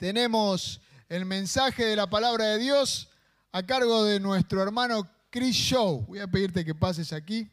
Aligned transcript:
tenemos 0.00 0.80
el 1.10 1.26
mensaje 1.26 1.84
de 1.84 1.94
la 1.94 2.08
palabra 2.08 2.46
de 2.46 2.58
Dios 2.58 3.10
a 3.52 3.62
cargo 3.62 4.02
de 4.02 4.18
nuestro 4.18 4.62
hermano 4.62 5.06
Chris 5.28 5.54
Show. 5.54 6.06
Voy 6.08 6.20
a 6.20 6.26
pedirte 6.26 6.64
que 6.64 6.74
pases 6.74 7.12
aquí. 7.12 7.46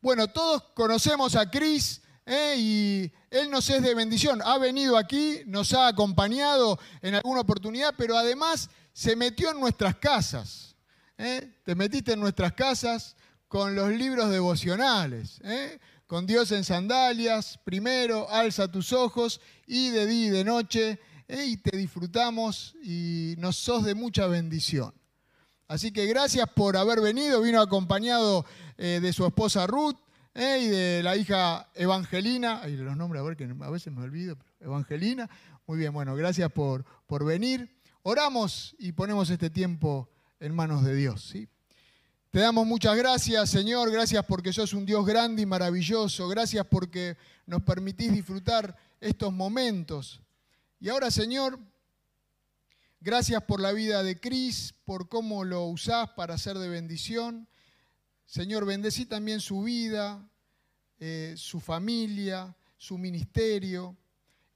Bueno, 0.00 0.28
todos 0.28 0.62
conocemos 0.74 1.34
a 1.34 1.50
Chris 1.50 2.00
¿eh? 2.24 2.54
y 2.56 3.12
él 3.30 3.50
nos 3.50 3.68
es 3.68 3.82
de 3.82 3.96
bendición. 3.96 4.40
Ha 4.44 4.58
venido 4.58 4.96
aquí, 4.96 5.40
nos 5.46 5.72
ha 5.74 5.88
acompañado 5.88 6.78
en 7.02 7.16
alguna 7.16 7.40
oportunidad, 7.40 7.92
pero 7.98 8.16
además 8.16 8.70
se 8.92 9.16
metió 9.16 9.50
en 9.50 9.58
nuestras 9.58 9.96
casas. 9.96 10.76
¿eh? 11.18 11.52
Te 11.64 11.74
metiste 11.74 12.12
en 12.12 12.20
nuestras 12.20 12.52
casas 12.52 13.16
con 13.48 13.74
los 13.74 13.90
libros 13.90 14.30
devocionales. 14.30 15.40
¿eh? 15.42 15.80
Con 16.06 16.26
Dios 16.28 16.52
en 16.52 16.62
sandalias, 16.62 17.58
primero, 17.64 18.30
alza 18.30 18.70
tus 18.70 18.92
ojos 18.92 19.40
y 19.66 19.90
de 19.90 20.06
día 20.06 20.26
y 20.28 20.30
de 20.30 20.44
noche 20.44 21.00
y 21.28 21.58
te 21.58 21.76
disfrutamos 21.76 22.74
y 22.82 23.34
nos 23.38 23.56
sos 23.56 23.84
de 23.84 23.94
mucha 23.94 24.26
bendición. 24.26 24.94
Así 25.66 25.92
que 25.92 26.06
gracias 26.06 26.48
por 26.48 26.78
haber 26.78 27.02
venido. 27.02 27.42
Vino 27.42 27.60
acompañado 27.60 28.46
eh, 28.78 29.00
de 29.02 29.12
su 29.12 29.26
esposa 29.26 29.66
Ruth 29.66 29.96
eh, 30.34 30.60
y 30.62 30.66
de 30.68 31.02
la 31.02 31.16
hija 31.16 31.68
Evangelina. 31.74 32.60
Ay, 32.62 32.76
los 32.76 32.96
nombres, 32.96 33.20
a 33.20 33.24
ver, 33.24 33.36
que 33.36 33.44
a 33.44 33.70
veces 33.70 33.92
me 33.92 34.02
olvido. 34.02 34.38
Evangelina. 34.60 35.28
Muy 35.66 35.76
bien, 35.76 35.92
bueno, 35.92 36.16
gracias 36.16 36.50
por, 36.50 36.86
por 37.06 37.26
venir. 37.26 37.78
Oramos 38.02 38.74
y 38.78 38.92
ponemos 38.92 39.28
este 39.28 39.50
tiempo 39.50 40.08
en 40.40 40.54
manos 40.54 40.82
de 40.82 40.94
Dios. 40.94 41.28
¿sí? 41.30 41.46
Te 42.30 42.40
damos 42.40 42.66
muchas 42.66 42.96
gracias, 42.96 43.50
Señor. 43.50 43.90
Gracias 43.90 44.24
porque 44.24 44.54
sos 44.54 44.72
un 44.72 44.86
Dios 44.86 45.04
grande 45.04 45.42
y 45.42 45.46
maravilloso. 45.46 46.26
Gracias 46.28 46.64
porque 46.64 47.18
nos 47.44 47.62
permitís 47.62 48.10
disfrutar 48.10 48.74
estos 48.98 49.34
momentos 49.34 50.22
y 50.80 50.88
ahora, 50.88 51.10
Señor, 51.10 51.58
gracias 53.00 53.42
por 53.42 53.60
la 53.60 53.72
vida 53.72 54.02
de 54.02 54.20
Cris, 54.20 54.74
por 54.84 55.08
cómo 55.08 55.44
lo 55.44 55.64
usás 55.64 56.10
para 56.10 56.38
ser 56.38 56.58
de 56.58 56.68
bendición. 56.68 57.48
Señor, 58.26 58.64
bendecí 58.66 59.06
también 59.06 59.40
su 59.40 59.62
vida, 59.62 60.28
eh, 61.00 61.34
su 61.36 61.60
familia, 61.60 62.54
su 62.76 62.98
ministerio. 62.98 63.96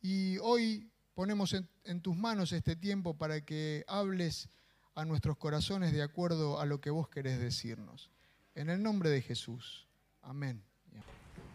Y 0.01 0.39
hoy 0.39 0.91
ponemos 1.15 1.55
en, 1.85 2.01
tus 2.01 2.17
manos 2.17 2.53
este 2.53 2.77
tiempo 2.77 3.17
para 3.17 3.45
que 3.45 3.85
hables 3.89 4.49
a 4.95 5.05
nuestros 5.05 5.37
corazones 5.37 5.93
de 5.93 6.03
acuerdo 6.03 6.61
a 6.61 6.67
lo 6.67 6.81
que 6.81 6.91
vos 6.91 7.09
querés 7.09 7.41
decirnos. 7.41 8.11
En 8.55 8.71
el 8.71 8.83
nombre 8.83 9.11
de 9.11 9.23
Jesús. 9.23 9.87
Amén. 10.21 10.63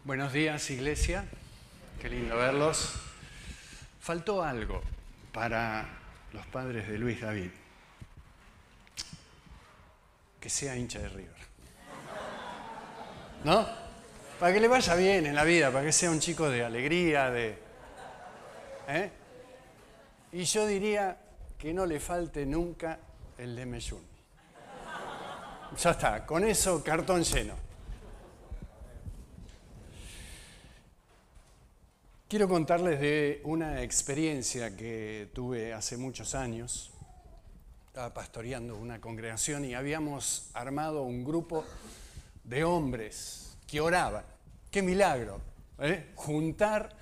Buenos 0.04 0.32
días, 0.32 0.70
iglesia. 0.70 1.28
Qué 2.00 2.08
lindo 2.08 2.36
verlos. 2.36 3.07
Faltó 4.08 4.42
algo 4.42 4.80
para 5.34 5.86
los 6.32 6.46
padres 6.46 6.88
de 6.88 6.96
Luis 6.96 7.20
David. 7.20 7.50
Que 10.40 10.48
sea 10.48 10.74
hincha 10.78 10.98
de 11.00 11.10
River. 11.10 11.36
¿No? 13.44 13.68
Para 14.40 14.54
que 14.54 14.60
le 14.60 14.68
vaya 14.68 14.94
bien 14.94 15.26
en 15.26 15.34
la 15.34 15.44
vida, 15.44 15.70
para 15.70 15.84
que 15.84 15.92
sea 15.92 16.10
un 16.10 16.20
chico 16.20 16.48
de 16.48 16.64
alegría, 16.64 17.28
de... 17.28 17.58
¿eh? 18.88 19.10
Y 20.32 20.44
yo 20.44 20.66
diría 20.66 21.14
que 21.58 21.74
no 21.74 21.84
le 21.84 22.00
falte 22.00 22.46
nunca 22.46 22.98
el 23.36 23.54
de 23.54 23.66
Meyun. 23.66 24.02
Ya 25.78 25.90
está, 25.90 26.24
con 26.24 26.44
eso 26.44 26.82
cartón 26.82 27.24
lleno. 27.24 27.67
Quiero 32.28 32.46
contarles 32.46 33.00
de 33.00 33.40
una 33.44 33.82
experiencia 33.82 34.76
que 34.76 35.30
tuve 35.32 35.72
hace 35.72 35.96
muchos 35.96 36.34
años. 36.34 36.92
Estaba 37.86 38.12
pastoreando 38.12 38.76
una 38.76 39.00
congregación 39.00 39.64
y 39.64 39.72
habíamos 39.72 40.50
armado 40.52 41.04
un 41.04 41.24
grupo 41.24 41.64
de 42.44 42.64
hombres 42.64 43.56
que 43.66 43.80
oraban. 43.80 44.24
¡Qué 44.70 44.82
milagro! 44.82 45.40
¿eh? 45.78 46.10
Juntar, 46.16 46.94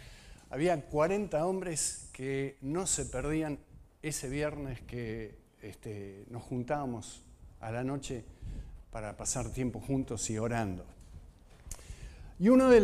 había 0.49 0.81
40 0.81 1.45
hombres 1.45 2.09
que 2.13 2.57
no 2.61 2.87
se 2.87 3.07
perdían 3.07 3.59
ese 4.03 4.29
viernes 4.29 4.81
que 4.83 5.35
este, 5.61 6.25
nos 6.31 6.45
juntábamos 6.45 7.25
a 7.59 7.73
la 7.73 7.83
noche 7.83 8.23
para 8.93 9.17
pasar 9.17 9.51
tiempo 9.51 9.81
juntos 9.81 10.31
y 10.31 10.39
orando. 10.39 10.87
Y 12.39 12.51
uno 12.51 12.69
de, 12.69 12.81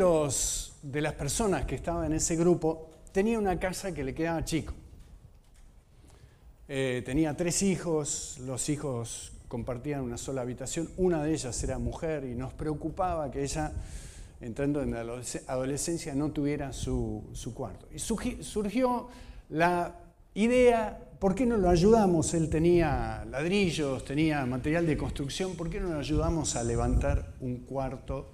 de 0.83 1.01
las 1.01 1.13
personas 1.15 1.67
que 1.67 1.75
estaba 1.75 2.07
en 2.07 2.15
ese 2.15 2.37
grupo 2.37 2.89
tenía 3.13 3.39
una 3.39 3.59
casa 3.59 3.93
que 3.93 4.03
le 4.03 4.15
quedaba 4.15 4.43
chico. 4.45 4.73
Eh, 6.69 7.03
tenía 7.05 7.37
tres 7.37 7.63
hijos, 7.63 8.39
los 8.47 8.71
hijos 8.71 9.33
compartían 9.49 10.01
una 10.01 10.17
sola 10.17 10.41
habitación, 10.41 10.89
una 10.97 11.23
de 11.23 11.35
ellas 11.35 11.63
era 11.63 11.79
mujer 11.79 12.25
y 12.25 12.35
nos 12.35 12.55
preocupaba 12.55 13.31
que 13.31 13.43
ella, 13.43 13.73
entrando 14.41 14.81
en 14.81 14.93
la 14.93 15.05
adolescencia, 15.47 16.15
no 16.15 16.31
tuviera 16.31 16.73
su, 16.73 17.23
su 17.35 17.53
cuarto. 17.53 17.87
Y 17.95 17.99
surgió 17.99 19.09
la 19.51 19.97
idea, 20.33 20.99
¿por 21.19 21.35
qué 21.35 21.45
no 21.45 21.59
lo 21.59 21.69
ayudamos? 21.69 22.33
Él 22.33 22.49
tenía 22.49 23.27
ladrillos, 23.31 24.03
tenía 24.07 24.47
material 24.47 24.87
de 24.87 24.97
construcción, 24.97 25.55
¿por 25.57 25.69
qué 25.69 25.79
no 25.79 25.91
lo 25.91 25.99
ayudamos 25.99 26.57
a 26.57 26.65
levantar 26.65 27.35
un 27.41 27.59
cuarto 27.59 28.31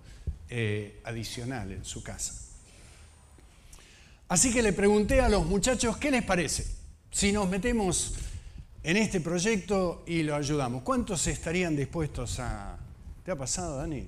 eh, 0.50 1.00
adicional 1.04 1.72
en 1.72 1.84
su 1.84 2.02
casa. 2.02 2.34
Así 4.28 4.52
que 4.52 4.62
le 4.62 4.72
pregunté 4.72 5.20
a 5.20 5.28
los 5.28 5.46
muchachos, 5.46 5.96
¿qué 5.96 6.10
les 6.10 6.22
parece? 6.22 6.66
Si 7.10 7.32
nos 7.32 7.48
metemos 7.48 8.14
en 8.82 8.96
este 8.96 9.20
proyecto 9.20 10.04
y 10.06 10.22
lo 10.22 10.34
ayudamos, 10.34 10.82
¿cuántos 10.82 11.26
estarían 11.26 11.74
dispuestos 11.74 12.38
a... 12.38 12.78
¿Te 13.24 13.30
ha 13.30 13.36
pasado, 13.36 13.78
Dani? 13.78 14.06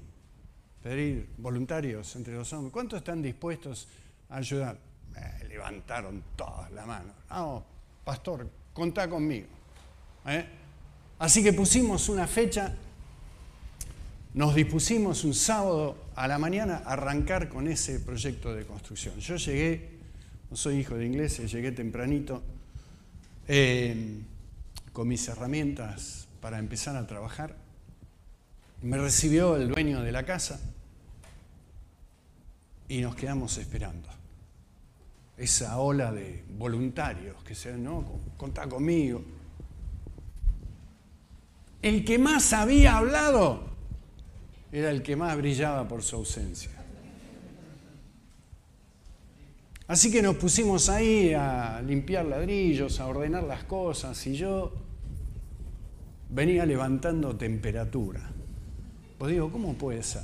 Pedir 0.82 1.28
voluntarios 1.38 2.14
entre 2.16 2.34
los 2.34 2.52
hombres. 2.52 2.72
¿Cuántos 2.72 2.98
están 2.98 3.22
dispuestos 3.22 3.88
a 4.28 4.36
ayudar? 4.36 4.78
Eh, 5.16 5.46
levantaron 5.48 6.22
todas 6.36 6.70
la 6.72 6.86
mano. 6.86 7.12
No, 7.30 7.64
pastor, 8.04 8.48
contá 8.72 9.08
conmigo. 9.08 9.46
¿eh? 10.26 10.44
Así 11.18 11.42
que 11.42 11.52
pusimos 11.52 12.08
una 12.08 12.26
fecha 12.26 12.74
nos 14.32 14.54
dispusimos 14.54 15.24
un 15.24 15.34
sábado 15.34 15.96
a 16.14 16.28
la 16.28 16.38
mañana 16.38 16.82
a 16.84 16.92
arrancar 16.92 17.48
con 17.48 17.66
ese 17.66 17.98
proyecto 17.98 18.54
de 18.54 18.64
construcción. 18.64 19.18
Yo 19.18 19.36
llegué, 19.36 19.98
no 20.50 20.56
soy 20.56 20.78
hijo 20.78 20.96
de 20.96 21.06
ingleses, 21.06 21.50
llegué 21.50 21.72
tempranito 21.72 22.42
eh, 23.48 24.20
con 24.92 25.08
mis 25.08 25.26
herramientas 25.26 26.28
para 26.40 26.58
empezar 26.58 26.96
a 26.96 27.06
trabajar. 27.06 27.56
Me 28.82 28.98
recibió 28.98 29.56
el 29.56 29.68
dueño 29.68 30.02
de 30.02 30.12
la 30.12 30.24
casa 30.24 30.60
y 32.88 33.00
nos 33.00 33.16
quedamos 33.16 33.58
esperando. 33.58 34.08
Esa 35.36 35.78
ola 35.78 36.12
de 36.12 36.44
voluntarios 36.56 37.42
que 37.42 37.54
se, 37.54 37.76
no, 37.76 38.04
contá 38.36 38.68
conmigo. 38.68 39.24
El 41.82 42.04
que 42.04 42.18
más 42.18 42.52
había 42.52 42.98
hablado 42.98 43.69
era 44.72 44.90
el 44.90 45.02
que 45.02 45.16
más 45.16 45.36
brillaba 45.36 45.86
por 45.88 46.02
su 46.02 46.16
ausencia. 46.16 46.70
Así 49.86 50.10
que 50.12 50.22
nos 50.22 50.36
pusimos 50.36 50.88
ahí 50.88 51.34
a 51.34 51.82
limpiar 51.82 52.24
ladrillos, 52.24 53.00
a 53.00 53.06
ordenar 53.06 53.42
las 53.42 53.64
cosas 53.64 54.24
y 54.28 54.36
yo 54.36 54.72
venía 56.28 56.64
levantando 56.64 57.36
temperatura. 57.36 58.30
Pues 59.18 59.32
digo, 59.32 59.50
¿cómo 59.50 59.74
puede 59.74 60.04
ser? 60.04 60.22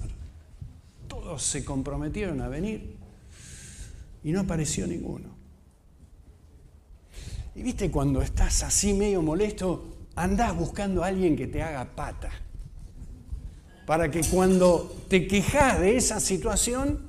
Todos 1.08 1.42
se 1.42 1.64
comprometieron 1.64 2.40
a 2.42 2.48
venir 2.48 2.96
y 4.22 4.30
no 4.30 4.40
apareció 4.40 4.86
ninguno. 4.86 5.30
Y 7.56 7.62
viste, 7.62 7.90
cuando 7.90 8.22
estás 8.22 8.62
así 8.62 8.94
medio 8.94 9.20
molesto, 9.20 9.96
andás 10.14 10.54
buscando 10.54 11.02
a 11.02 11.08
alguien 11.08 11.34
que 11.36 11.48
te 11.48 11.62
haga 11.62 11.84
pata 11.96 12.30
para 13.86 14.10
que 14.10 14.22
cuando 14.22 15.04
te 15.08 15.26
quejas 15.26 15.80
de 15.80 15.96
esa 15.96 16.20
situación, 16.20 17.00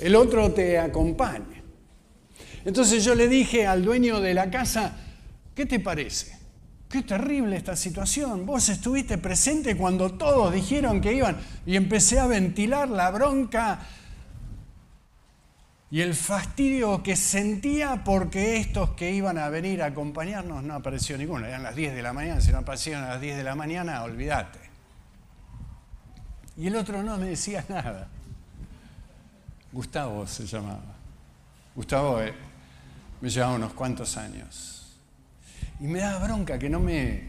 el 0.00 0.16
otro 0.16 0.52
te 0.52 0.78
acompañe. 0.78 1.62
Entonces 2.64 3.04
yo 3.04 3.14
le 3.14 3.28
dije 3.28 3.66
al 3.66 3.84
dueño 3.84 4.20
de 4.20 4.32
la 4.32 4.50
casa, 4.50 4.96
¿qué 5.54 5.66
te 5.66 5.80
parece? 5.80 6.38
Qué 6.88 7.02
terrible 7.02 7.56
esta 7.56 7.76
situación. 7.76 8.46
Vos 8.46 8.68
estuviste 8.70 9.18
presente 9.18 9.76
cuando 9.76 10.14
todos 10.14 10.52
dijeron 10.52 11.00
que 11.00 11.12
iban 11.12 11.36
y 11.66 11.76
empecé 11.76 12.18
a 12.18 12.26
ventilar 12.26 12.88
la 12.88 13.10
bronca 13.10 13.80
y 15.90 16.00
el 16.00 16.14
fastidio 16.14 17.02
que 17.02 17.16
sentía 17.16 18.02
porque 18.02 18.56
estos 18.56 18.90
que 18.90 19.12
iban 19.12 19.38
a 19.38 19.48
venir 19.48 19.82
a 19.82 19.86
acompañarnos 19.86 20.64
no 20.64 20.74
apareció 20.74 21.18
ninguno. 21.18 21.46
Eran 21.46 21.62
las 21.62 21.76
10 21.76 21.94
de 21.94 22.02
la 22.02 22.12
mañana, 22.12 22.40
si 22.40 22.50
no 22.50 22.58
aparecieron 22.58 23.04
a 23.04 23.10
las 23.10 23.20
10 23.20 23.36
de 23.36 23.44
la 23.44 23.54
mañana, 23.54 24.02
olvídate. 24.02 24.63
Y 26.56 26.68
el 26.68 26.76
otro 26.76 27.02
no 27.02 27.16
me 27.18 27.30
decía 27.30 27.64
nada. 27.68 28.08
Gustavo 29.72 30.26
se 30.26 30.46
llamaba. 30.46 30.94
Gustavo 31.74 32.20
eh, 32.22 32.32
me 33.20 33.28
llevaba 33.28 33.54
unos 33.54 33.72
cuantos 33.72 34.16
años. 34.16 34.96
Y 35.80 35.84
me 35.84 35.98
daba 35.98 36.24
bronca 36.24 36.58
que 36.58 36.70
no 36.70 36.80
me... 36.80 37.28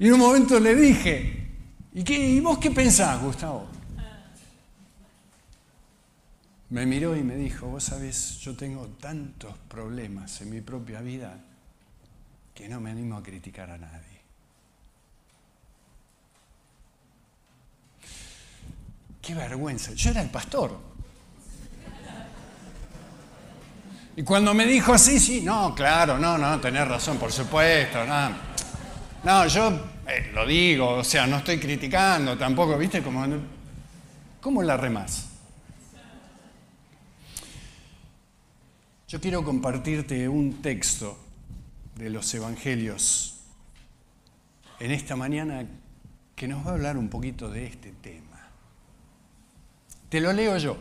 Y 0.00 0.06
en 0.06 0.12
un 0.12 0.20
momento 0.20 0.60
le 0.60 0.74
dije, 0.74 1.48
¿y, 1.92 2.04
qué, 2.04 2.14
¿y 2.14 2.40
vos 2.40 2.58
qué 2.58 2.70
pensás, 2.70 3.20
Gustavo? 3.20 3.68
Me 6.70 6.86
miró 6.86 7.16
y 7.16 7.22
me 7.22 7.34
dijo, 7.34 7.66
vos 7.66 7.84
sabés, 7.84 8.38
yo 8.40 8.54
tengo 8.54 8.86
tantos 9.00 9.56
problemas 9.68 10.40
en 10.42 10.50
mi 10.50 10.60
propia 10.60 11.00
vida 11.00 11.40
que 12.54 12.68
no 12.68 12.80
me 12.80 12.90
animo 12.90 13.16
a 13.16 13.22
criticar 13.22 13.70
a 13.70 13.78
nadie. 13.78 14.17
Qué 19.28 19.34
vergüenza. 19.34 19.92
Yo 19.92 20.08
era 20.10 20.22
el 20.22 20.30
pastor. 20.30 20.74
Y 24.16 24.22
cuando 24.22 24.54
me 24.54 24.64
dijo 24.64 24.94
así, 24.94 25.20
sí, 25.20 25.42
no, 25.42 25.74
claro, 25.74 26.18
no, 26.18 26.38
no, 26.38 26.58
tenés 26.60 26.88
razón, 26.88 27.18
por 27.18 27.30
supuesto, 27.30 28.06
no. 28.06 28.30
No, 29.24 29.46
yo 29.46 29.68
eh, 30.08 30.30
lo 30.32 30.46
digo, 30.46 30.88
o 30.88 31.04
sea, 31.04 31.26
no 31.26 31.36
estoy 31.36 31.60
criticando 31.60 32.38
tampoco, 32.38 32.78
¿viste? 32.78 33.02
Como, 33.02 33.26
¿Cómo 34.40 34.62
la 34.62 34.78
remás? 34.78 35.26
Yo 39.08 39.20
quiero 39.20 39.44
compartirte 39.44 40.26
un 40.26 40.62
texto 40.62 41.18
de 41.96 42.08
los 42.08 42.32
Evangelios 42.32 43.40
en 44.80 44.90
esta 44.90 45.16
mañana 45.16 45.66
que 46.34 46.48
nos 46.48 46.66
va 46.66 46.70
a 46.70 46.74
hablar 46.76 46.96
un 46.96 47.10
poquito 47.10 47.50
de 47.50 47.66
este 47.66 47.92
tema. 47.92 48.27
Te 50.08 50.20
lo 50.20 50.32
leo 50.32 50.56
yo. 50.56 50.76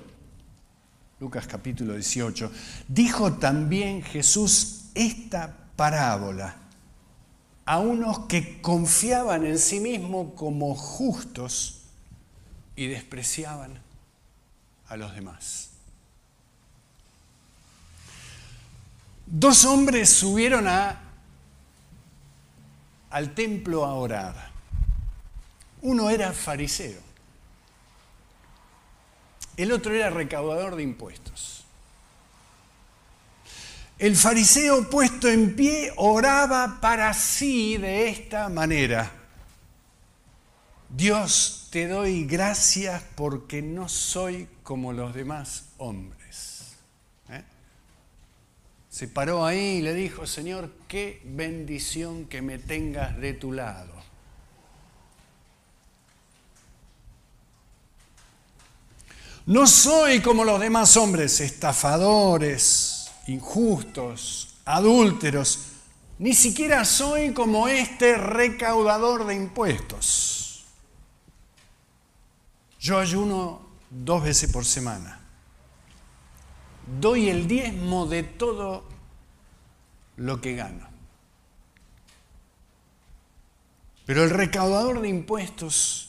Lucas 1.20 1.48
capítulo 1.48 1.94
18, 1.94 2.52
dijo 2.88 3.34
también 3.34 4.04
Jesús 4.04 4.86
esta 4.94 5.56
parábola 5.76 6.56
a 7.66 7.80
unos 7.80 8.28
que 8.28 8.62
confiaban 8.62 9.46
en 9.46 9.58
sí 9.58 9.80
mismos 9.80 10.34
como 10.36 10.76
justos 10.76 11.82
y 12.76 12.88
despreciaban 12.88 13.82
a 14.88 14.96
los 14.96 15.14
demás. 15.16 15.72
Dos 19.26 19.66
hombres 19.66 20.10
subieron 20.10 20.68
a, 20.68 21.02
al 23.10 23.34
templo 23.34 23.86
a 23.86 23.96
orar. 23.96 24.52
Uno 25.82 26.12
era 26.12 26.32
fariseo 26.32 27.07
el 29.58 29.72
otro 29.72 29.94
era 29.94 30.10
recaudador 30.10 30.76
de 30.76 30.84
impuestos. 30.84 31.66
El 34.00 34.16
fariseo 34.16 34.88
puesto 34.92 35.28
en 35.28 35.56
pie 35.56 35.92
oraba 35.96 36.80
para 36.80 37.14
sí 37.16 37.78
de 37.78 38.10
esta 38.10 38.48
manera. 38.48 39.12
Dios, 40.90 41.68
te 41.72 41.88
doy 41.88 42.26
gracias 42.26 43.04
porque 43.16 43.64
no 43.64 43.90
soy 43.90 44.48
como 44.62 44.94
los 44.94 45.16
demás 45.16 45.70
hombres. 45.78 46.76
¿Eh? 47.30 47.44
Se 48.90 49.08
paró 49.08 49.46
ahí 49.46 49.78
y 49.78 49.82
le 49.82 49.96
dijo, 49.96 50.28
Señor, 50.28 50.72
qué 50.88 51.20
bendición 51.26 52.26
que 52.26 52.44
me 52.44 52.60
tengas 52.60 53.18
de 53.18 53.34
tu 53.34 53.52
lado. 53.52 53.97
No 59.48 59.66
soy 59.66 60.22
como 60.22 60.44
los 60.44 60.60
demás 60.60 60.98
hombres, 60.98 61.40
estafadores, 61.40 63.10
injustos, 63.28 64.56
adúlteros. 64.66 65.60
Ni 66.20 66.34
siquiera 66.34 66.84
soy 66.84 67.32
como 67.32 67.70
este 67.70 68.18
recaudador 68.18 69.26
de 69.26 69.36
impuestos. 69.36 70.66
Yo 72.78 73.00
ayuno 73.00 73.62
dos 73.90 74.22
veces 74.22 74.52
por 74.52 74.66
semana. 74.66 75.22
Doy 77.00 77.30
el 77.30 77.48
diezmo 77.48 78.06
de 78.06 78.24
todo 78.24 78.84
lo 80.18 80.42
que 80.42 80.56
gano. 80.56 80.90
Pero 84.06 84.26
el 84.26 84.30
recaudador 84.30 85.00
de 85.00 85.08
impuestos 85.08 86.07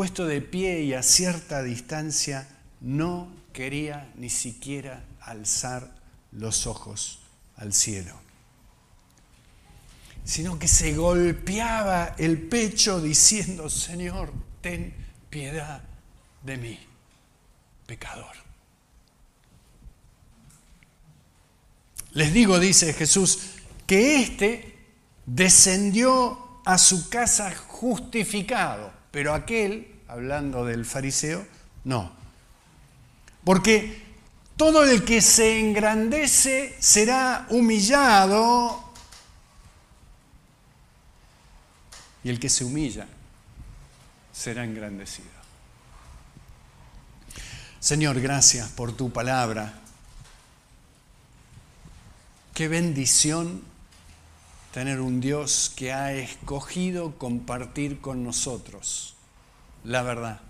puesto 0.00 0.24
de 0.24 0.40
pie 0.40 0.80
y 0.80 0.94
a 0.94 1.02
cierta 1.02 1.62
distancia, 1.62 2.48
no 2.80 3.30
quería 3.52 4.10
ni 4.16 4.30
siquiera 4.30 5.04
alzar 5.20 5.94
los 6.32 6.66
ojos 6.66 7.18
al 7.56 7.74
cielo, 7.74 8.18
sino 10.24 10.58
que 10.58 10.68
se 10.68 10.94
golpeaba 10.94 12.14
el 12.16 12.40
pecho 12.40 12.98
diciendo, 13.02 13.68
Señor, 13.68 14.32
ten 14.62 14.94
piedad 15.28 15.82
de 16.44 16.56
mí, 16.56 16.80
pecador. 17.84 18.36
Les 22.12 22.32
digo, 22.32 22.58
dice 22.58 22.94
Jesús, 22.94 23.50
que 23.86 24.22
éste 24.22 24.78
descendió 25.26 26.62
a 26.64 26.78
su 26.78 27.10
casa 27.10 27.54
justificado 27.54 28.98
pero 29.10 29.34
aquel, 29.34 30.00
hablando 30.08 30.64
del 30.64 30.84
fariseo, 30.84 31.46
no. 31.84 32.12
Porque 33.44 34.02
todo 34.56 34.84
el 34.84 35.04
que 35.04 35.20
se 35.20 35.58
engrandece 35.58 36.76
será 36.78 37.46
humillado 37.50 38.92
y 42.22 42.28
el 42.28 42.38
que 42.38 42.48
se 42.48 42.64
humilla 42.64 43.06
será 44.32 44.64
engrandecido. 44.64 45.28
Señor, 47.80 48.20
gracias 48.20 48.68
por 48.68 48.92
tu 48.92 49.10
palabra. 49.10 49.72
Qué 52.52 52.68
bendición 52.68 53.62
tener 54.72 55.00
un 55.00 55.20
Dios 55.20 55.72
que 55.74 55.92
ha 55.92 56.12
escogido 56.12 57.18
compartir 57.18 58.00
con 58.00 58.24
nosotros 58.24 59.16
la 59.84 60.02
verdad, 60.02 60.40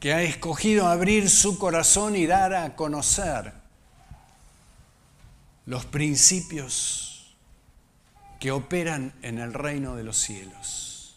que 0.00 0.12
ha 0.12 0.22
escogido 0.22 0.86
abrir 0.86 1.30
su 1.30 1.58
corazón 1.58 2.14
y 2.14 2.26
dar 2.26 2.54
a 2.54 2.76
conocer 2.76 3.52
los 5.66 5.84
principios 5.86 7.34
que 8.38 8.52
operan 8.52 9.12
en 9.22 9.38
el 9.38 9.54
reino 9.54 9.96
de 9.96 10.04
los 10.04 10.18
cielos. 10.18 11.16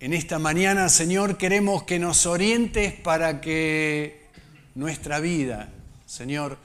En 0.00 0.12
esta 0.12 0.38
mañana, 0.38 0.88
Señor, 0.88 1.38
queremos 1.38 1.84
que 1.84 1.98
nos 1.98 2.26
orientes 2.26 2.92
para 2.92 3.40
que 3.40 4.26
nuestra 4.74 5.20
vida, 5.20 5.68
Señor, 6.06 6.58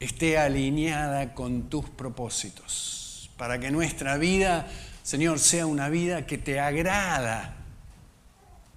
esté 0.00 0.38
alineada 0.38 1.34
con 1.34 1.68
tus 1.68 1.88
propósitos, 1.90 3.30
para 3.36 3.60
que 3.60 3.70
nuestra 3.70 4.16
vida, 4.16 4.66
Señor, 5.02 5.38
sea 5.38 5.66
una 5.66 5.90
vida 5.90 6.26
que 6.26 6.38
te 6.38 6.58
agrada 6.58 7.54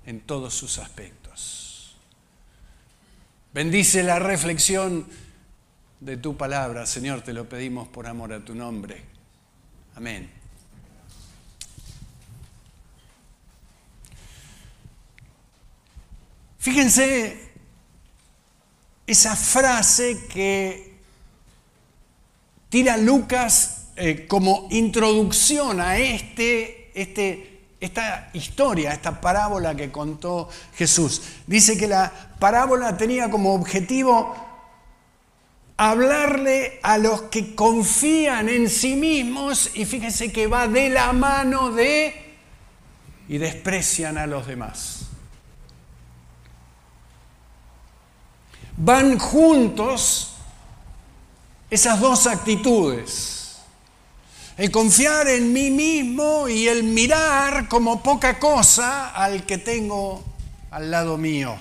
en 0.06 0.20
todos 0.20 0.54
sus 0.54 0.78
aspectos. 0.80 1.96
Bendice 3.54 4.04
la 4.04 4.20
reflexión 4.20 5.08
de 6.02 6.18
tu 6.18 6.36
palabra, 6.36 6.86
Señor, 6.86 7.22
te 7.22 7.32
lo 7.32 7.48
pedimos 7.48 7.88
por 7.88 8.08
amor 8.08 8.34
a 8.34 8.44
tu 8.44 8.54
nombre. 8.54 9.02
Amén. 9.96 10.30
Fíjense 16.60 17.52
esa 19.06 19.36
frase 19.36 20.28
que 20.28 20.93
tira 22.74 22.98
Lucas 22.98 23.90
eh, 23.96 24.26
como 24.28 24.68
introducción 24.72 25.80
a 25.80 26.00
este, 26.00 26.90
este, 26.96 27.68
esta 27.80 28.32
historia, 28.34 28.94
esta 28.94 29.22
parábola 29.22 29.76
que 29.76 29.92
contó 29.92 30.50
Jesús. 30.74 31.22
Dice 31.46 31.78
que 31.78 31.88
la 31.88 32.12
parábola 32.40 32.98
tenía 32.98 33.30
como 33.30 33.54
objetivo 33.54 34.36
hablarle 35.78 36.80
a 36.82 36.98
los 36.98 37.22
que 37.22 37.54
confían 37.54 38.50
en 38.50 38.68
sí 38.68 38.96
mismos 38.96 39.70
y 39.76 39.86
fíjense 39.86 40.32
que 40.32 40.48
va 40.48 40.68
de 40.68 40.90
la 40.90 41.14
mano 41.14 41.70
de 41.70 42.38
y 43.30 43.38
desprecian 43.38 44.18
a 44.18 44.26
los 44.26 44.48
demás. 44.48 45.10
Van 48.78 49.20
juntos 49.20 50.33
esas 51.74 52.00
dos 52.00 52.28
actitudes. 52.28 53.58
El 54.58 54.70
confiar 54.70 55.28
en 55.28 55.52
mí 55.52 55.72
mismo 55.72 56.48
y 56.48 56.68
el 56.68 56.84
mirar 56.84 57.68
como 57.68 58.04
poca 58.04 58.38
cosa 58.38 59.10
al 59.10 59.44
que 59.48 59.58
tengo 59.58 60.24
al 60.70 60.92
lado 60.92 61.18
mío. 61.18 61.58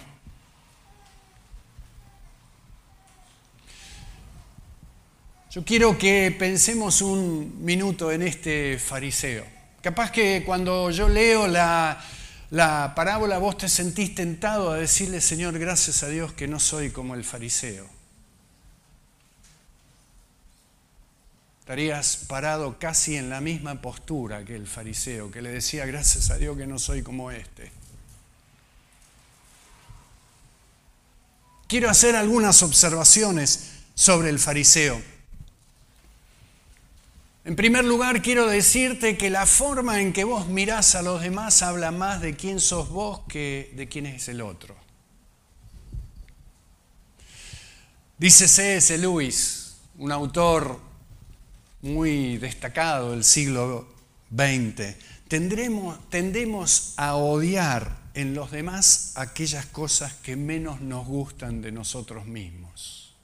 Yo 5.51 5.65
quiero 5.65 5.97
que 5.97 6.35
pensemos 6.39 7.01
un 7.01 7.65
minuto 7.65 8.13
en 8.13 8.21
este 8.21 8.79
fariseo. 8.79 9.47
Capaz 9.81 10.11
que 10.11 10.43
cuando 10.45 10.91
yo 10.91 11.09
leo 11.09 11.47
la, 11.47 11.99
la 12.51 12.93
parábola 12.95 13.39
vos 13.39 13.57
te 13.57 13.69
sentís 13.69 14.15
tentado 14.15 14.73
a 14.73 14.77
decirle, 14.77 15.23
Señor, 15.23 15.59
gracias 15.59 16.03
a 16.03 16.09
Dios 16.09 16.35
que 16.35 16.49
no 16.49 16.61
soy 16.61 16.91
como 16.91 17.15
el 17.15 17.25
fariseo. 17.25 18.02
Estarías 21.63 22.17
parado 22.27 22.77
casi 22.77 23.15
en 23.15 23.31
la 23.31 23.41
misma 23.41 23.81
postura 23.81 24.45
que 24.45 24.57
el 24.57 24.67
fariseo, 24.67 25.31
que 25.31 25.41
le 25.41 25.49
decía, 25.49 25.87
gracias 25.87 26.31
a 26.31 26.37
Dios 26.37 26.57
que 26.57 26.67
no 26.67 26.81
soy 26.81 27.05
como 27.05 27.31
este. 27.31 27.71
Quiero 31.69 31.89
hacer 31.89 32.17
algunas 32.17 32.65
observaciones 32.65 33.75
sobre 33.95 34.31
el 34.31 34.41
fariseo. 34.41 35.01
En 37.45 37.55
primer 37.55 37.85
lugar, 37.85 38.23
quiero 38.23 38.49
decirte 38.49 39.17
que 39.17 39.31
la 39.31 39.47
forma 39.47 40.01
en 40.01 40.13
que 40.13 40.25
vos 40.25 40.49
mirás 40.49 40.97
a 40.97 41.03
los 41.03 41.23
demás 41.23 41.63
habla 41.63 41.93
más 41.93 42.21
de 42.21 42.35
quién 42.35 42.59
sos 42.59 42.89
vos 42.89 43.21
que 43.29 43.73
de 43.77 43.87
quién 43.87 44.07
es 44.07 44.27
el 44.27 44.41
otro. 44.41 44.75
Dice 48.19 48.49
C.S. 48.49 48.99
Lewis, 48.99 49.77
un 49.99 50.11
autor 50.11 50.91
muy 51.83 52.39
destacado 52.39 53.11
del 53.11 53.25
siglo 53.25 53.87
XX, 54.35 54.97
tendremos, 55.29 55.99
tendemos 56.09 56.95
a 56.97 57.17
odiar 57.17 57.99
en 58.15 58.35
los 58.35 58.51
demás 58.51 59.13
aquellas 59.17 59.67
cosas 59.67 60.15
que 60.15 60.37
menos 60.37 60.81
nos 60.81 61.07
gustan 61.07 61.61
de 61.61 61.73
nosotros 61.73 62.27
mismos. 62.27 63.15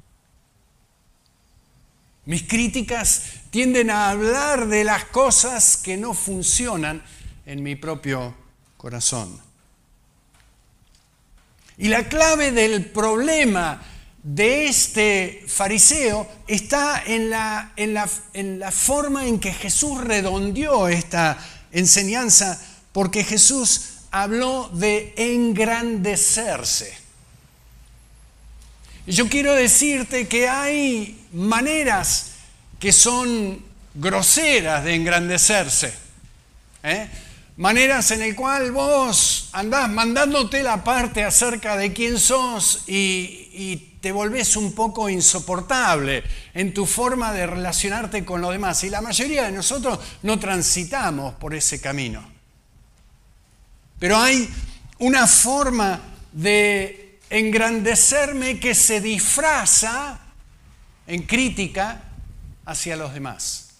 Mis 2.24 2.42
críticas 2.42 3.22
tienden 3.50 3.88
a 3.88 4.10
hablar 4.10 4.68
de 4.68 4.84
las 4.84 5.04
cosas 5.06 5.78
que 5.78 5.96
no 5.96 6.12
funcionan 6.12 7.02
en 7.46 7.62
mi 7.62 7.74
propio 7.74 8.34
corazón. 8.76 9.40
Y 11.78 11.88
la 11.88 12.08
clave 12.08 12.50
del 12.52 12.84
problema 12.86 13.80
de 14.22 14.66
este 14.66 15.44
fariseo 15.46 16.28
está 16.46 17.02
en 17.06 17.30
la, 17.30 17.72
en 17.76 17.94
la, 17.94 18.08
en 18.32 18.58
la 18.58 18.70
forma 18.70 19.26
en 19.26 19.38
que 19.38 19.52
Jesús 19.52 20.00
redondeó 20.02 20.88
esta 20.88 21.38
enseñanza, 21.72 22.60
porque 22.92 23.24
Jesús 23.24 23.82
habló 24.10 24.68
de 24.72 25.14
engrandecerse. 25.16 26.96
Yo 29.06 29.28
quiero 29.28 29.54
decirte 29.54 30.28
que 30.28 30.48
hay 30.48 31.18
maneras 31.32 32.32
que 32.78 32.92
son 32.92 33.64
groseras 33.94 34.84
de 34.84 34.94
engrandecerse. 34.94 35.94
¿eh? 36.82 37.08
Maneras 37.56 38.10
en 38.10 38.22
el 38.22 38.36
cual 38.36 38.70
vos 38.72 39.48
andás 39.52 39.88
mandándote 39.88 40.62
la 40.62 40.84
parte 40.84 41.24
acerca 41.24 41.76
de 41.76 41.92
quién 41.92 42.18
sos 42.18 42.84
y, 42.86 43.48
y 43.52 43.87
te 44.00 44.12
volvés 44.12 44.56
un 44.56 44.72
poco 44.72 45.08
insoportable 45.08 46.22
en 46.54 46.72
tu 46.72 46.86
forma 46.86 47.32
de 47.32 47.46
relacionarte 47.46 48.24
con 48.24 48.40
los 48.40 48.52
demás. 48.52 48.82
Y 48.84 48.90
la 48.90 49.00
mayoría 49.00 49.44
de 49.44 49.52
nosotros 49.52 49.98
no 50.22 50.38
transitamos 50.38 51.34
por 51.34 51.54
ese 51.54 51.80
camino. 51.80 52.28
Pero 53.98 54.18
hay 54.18 54.48
una 54.98 55.26
forma 55.26 56.00
de 56.32 57.18
engrandecerme 57.30 58.60
que 58.60 58.74
se 58.74 59.00
disfraza 59.00 60.20
en 61.06 61.22
crítica 61.22 62.02
hacia 62.64 62.96
los 62.96 63.12
demás. 63.12 63.70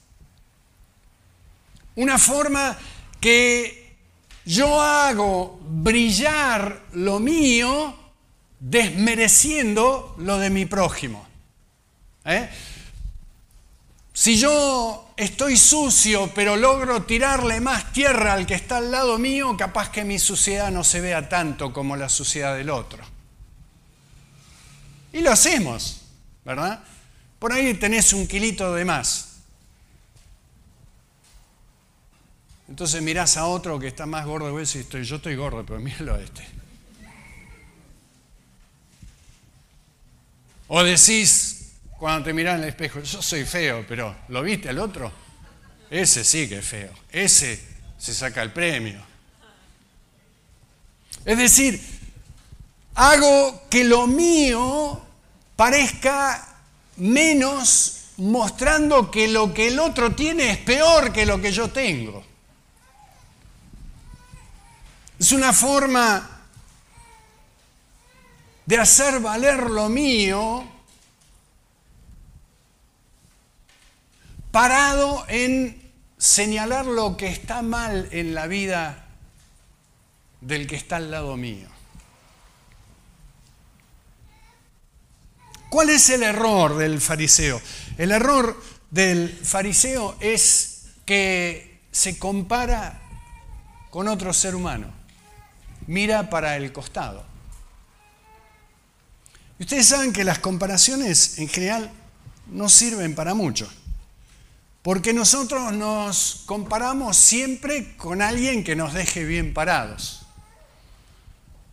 Una 1.95 2.19
forma 2.19 2.77
que 3.21 3.97
yo 4.45 4.81
hago 4.81 5.61
brillar 5.63 6.87
lo 6.93 7.21
mío 7.21 7.98
desmereciendo 8.61 10.15
lo 10.19 10.39
de 10.39 10.51
mi 10.51 10.67
prójimo. 10.67 11.27
¿Eh? 12.25 12.49
Si 14.13 14.37
yo 14.37 15.13
estoy 15.17 15.57
sucio 15.57 16.33
pero 16.35 16.57
logro 16.57 17.05
tirarle 17.05 17.61
más 17.61 17.93
tierra 17.93 18.33
al 18.33 18.47
que 18.47 18.55
está 18.55 18.79
al 18.79 18.91
lado 18.91 19.19
mío, 19.19 19.57
capaz 19.57 19.91
que 19.91 20.05
mi 20.05 20.19
suciedad 20.19 20.71
no 20.71 20.83
se 20.83 21.01
vea 21.01 21.29
tanto 21.29 21.73
como 21.73 21.97
la 21.97 22.09
suciedad 22.09 22.57
del 22.57 22.71
otro. 22.71 23.05
Y 25.13 25.21
lo 25.21 25.31
hacemos, 25.31 26.03
¿verdad? 26.45 26.81
Por 27.39 27.53
ahí 27.53 27.75
tenés 27.75 28.13
un 28.13 28.27
kilito 28.27 28.75
de 28.75 28.85
más. 28.85 29.29
Entonces 32.69 33.01
mirás 33.01 33.37
a 33.37 33.47
otro 33.47 33.79
que 33.79 33.87
está 33.87 34.05
más 34.05 34.27
gordo 34.27 34.59
y 34.61 34.63
estoy, 34.63 35.05
yo 35.05 35.17
estoy 35.17 35.37
gordo, 35.37 35.65
pero 35.65 35.81
míralo 35.81 36.15
a 36.15 36.21
este. 36.21 36.58
O 40.69 40.85
decís, 40.85 41.73
cuando 41.99 42.25
te 42.25 42.33
mirás 42.33 42.57
en 42.57 42.63
el 42.63 42.69
espejo, 42.69 43.01
yo 43.01 43.23
soy 43.23 43.45
feo, 43.45 43.85
pero 43.89 44.15
¿lo 44.29 44.43
viste 44.43 44.69
al 44.69 44.79
otro? 44.79 45.11
Ese 45.91 46.23
sí 46.25 46.49
que 46.49 46.59
es 46.59 46.65
feo. 46.65 46.93
Ese 47.11 47.61
se 47.99 48.15
saca 48.15 48.43
el 48.43 48.53
premio. 48.53 49.01
Es 51.25 51.39
decir, 51.39 51.81
hago 52.95 53.63
que 53.71 53.85
lo 53.85 54.07
mío 54.07 55.01
parezca 55.57 56.57
menos 56.97 57.95
mostrando 58.19 59.11
que 59.11 59.29
lo 59.29 59.55
que 59.55 59.69
el 59.69 59.79
otro 59.79 60.15
tiene 60.15 60.51
es 60.51 60.59
peor 60.59 61.13
que 61.13 61.25
lo 61.25 61.41
que 61.41 61.53
yo 61.53 61.71
tengo. 61.71 62.25
Es 65.19 65.33
una 65.33 65.53
forma 65.53 66.38
de 68.69 68.77
hacer 68.77 69.21
valer 69.21 69.71
lo 69.71 69.89
mío 69.89 70.63
parado 74.51 75.25
en 75.27 75.91
señalar 76.19 76.85
lo 76.85 77.17
que 77.17 77.29
está 77.29 77.63
mal 77.63 78.11
en 78.13 78.35
la 78.35 78.47
vida 78.47 79.07
del 80.43 80.67
que 80.67 80.77
está 80.77 80.97
al 80.97 81.11
lado 81.11 81.35
mío. 81.39 81.67
¿Cuál 85.71 85.89
es 85.89 86.11
el 86.11 86.23
error 86.23 86.77
del 86.77 87.01
fariseo? 87.01 87.63
El 87.97 88.11
error 88.11 88.63
del 88.91 89.31
fariseo 89.31 90.19
es 90.21 90.89
que 91.07 91.85
se 91.91 92.19
compara 92.19 93.01
con 93.89 94.09
otro 94.09 94.35
ser 94.35 94.55
humano. 94.55 94.93
Mira 95.87 96.29
para 96.29 96.59
el 96.59 96.71
costado. 96.71 97.38
Y 99.59 99.65
ustedes 99.65 99.87
saben 99.87 100.13
que 100.13 100.25
las 100.25 100.39
comparaciones 100.39 101.39
en 101.39 101.49
general 101.49 101.91
no 102.47 102.69
sirven 102.69 103.15
para 103.15 103.35
mucho. 103.35 103.69
Porque 104.83 105.13
nosotros 105.13 105.73
nos 105.73 106.43
comparamos 106.47 107.17
siempre 107.17 107.97
con 107.97 108.23
alguien 108.23 108.65
que 108.65 108.77
nos 108.77 108.95
deje 108.95 109.25
bien 109.25 109.53
parados. 109.53 110.23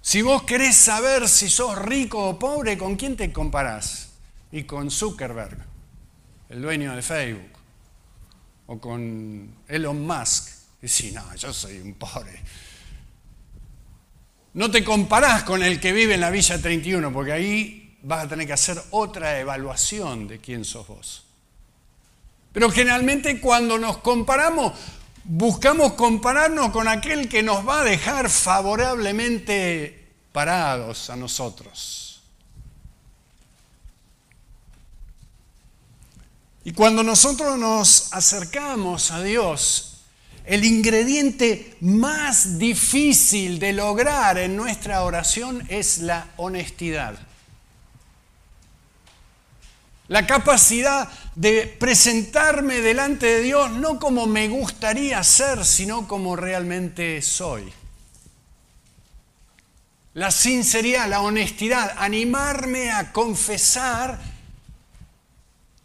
Si 0.01 0.21
vos 0.21 0.43
querés 0.43 0.75
saber 0.75 1.29
si 1.29 1.49
sos 1.49 1.77
rico 1.77 2.29
o 2.29 2.39
pobre, 2.39 2.77
¿con 2.77 2.95
quién 2.95 3.15
te 3.15 3.31
comparás? 3.31 4.09
Y 4.51 4.63
con 4.63 4.91
Zuckerberg, 4.91 5.57
el 6.49 6.61
dueño 6.61 6.95
de 6.95 7.01
Facebook, 7.01 7.51
o 8.67 8.79
con 8.79 9.55
Elon 9.67 10.05
Musk. 10.05 10.49
Y 10.81 10.87
si 10.87 11.11
no, 11.11 11.33
yo 11.35 11.53
soy 11.53 11.79
un 11.79 11.93
pobre. 11.95 12.39
No 14.55 14.71
te 14.71 14.85
comparás 14.85 15.43
con 15.43 15.61
el 15.63 15.81
que 15.81 15.91
vive 15.91 16.13
en 16.13 16.21
la 16.21 16.29
Villa 16.29 16.61
31, 16.61 17.11
porque 17.11 17.33
ahí 17.33 17.97
vas 18.03 18.23
a 18.23 18.27
tener 18.29 18.47
que 18.47 18.53
hacer 18.53 18.81
otra 18.91 19.37
evaluación 19.37 20.29
de 20.29 20.39
quién 20.39 20.63
sos 20.63 20.87
vos. 20.87 21.25
Pero 22.53 22.71
generalmente 22.71 23.41
cuando 23.41 23.77
nos 23.77 23.97
comparamos, 23.97 24.71
buscamos 25.25 25.93
compararnos 25.93 26.71
con 26.71 26.87
aquel 26.87 27.27
que 27.27 27.43
nos 27.43 27.67
va 27.67 27.81
a 27.81 27.83
dejar 27.83 28.29
favorablemente 28.29 30.07
parados 30.31 31.09
a 31.09 31.17
nosotros. 31.17 32.21
Y 36.63 36.71
cuando 36.71 37.03
nosotros 37.03 37.57
nos 37.59 38.13
acercamos 38.13 39.11
a 39.11 39.21
Dios, 39.21 39.94
el 40.45 40.63
ingrediente 40.63 41.75
más 41.81 42.59
difícil 42.59 43.57
de 43.59 43.73
lograr 43.73 44.37
en 44.37 44.55
nuestra 44.55 45.03
oración 45.03 45.65
es 45.69 45.99
la 45.99 46.27
honestidad. 46.37 47.17
La 50.07 50.27
capacidad 50.27 51.09
de 51.33 51.65
presentarme 51.79 52.79
delante 52.81 53.25
de 53.25 53.41
Dios 53.41 53.71
no 53.71 53.99
como 53.99 54.27
me 54.27 54.47
gustaría 54.47 55.23
ser, 55.23 55.65
sino 55.65 56.07
como 56.07 56.35
realmente 56.35 57.23
soy. 57.23 57.73
La 60.13 60.29
sinceridad, 60.29 61.09
la 61.09 61.21
honestidad, 61.21 61.95
animarme 61.97 62.91
a 62.91 63.11
confesar 63.11 64.19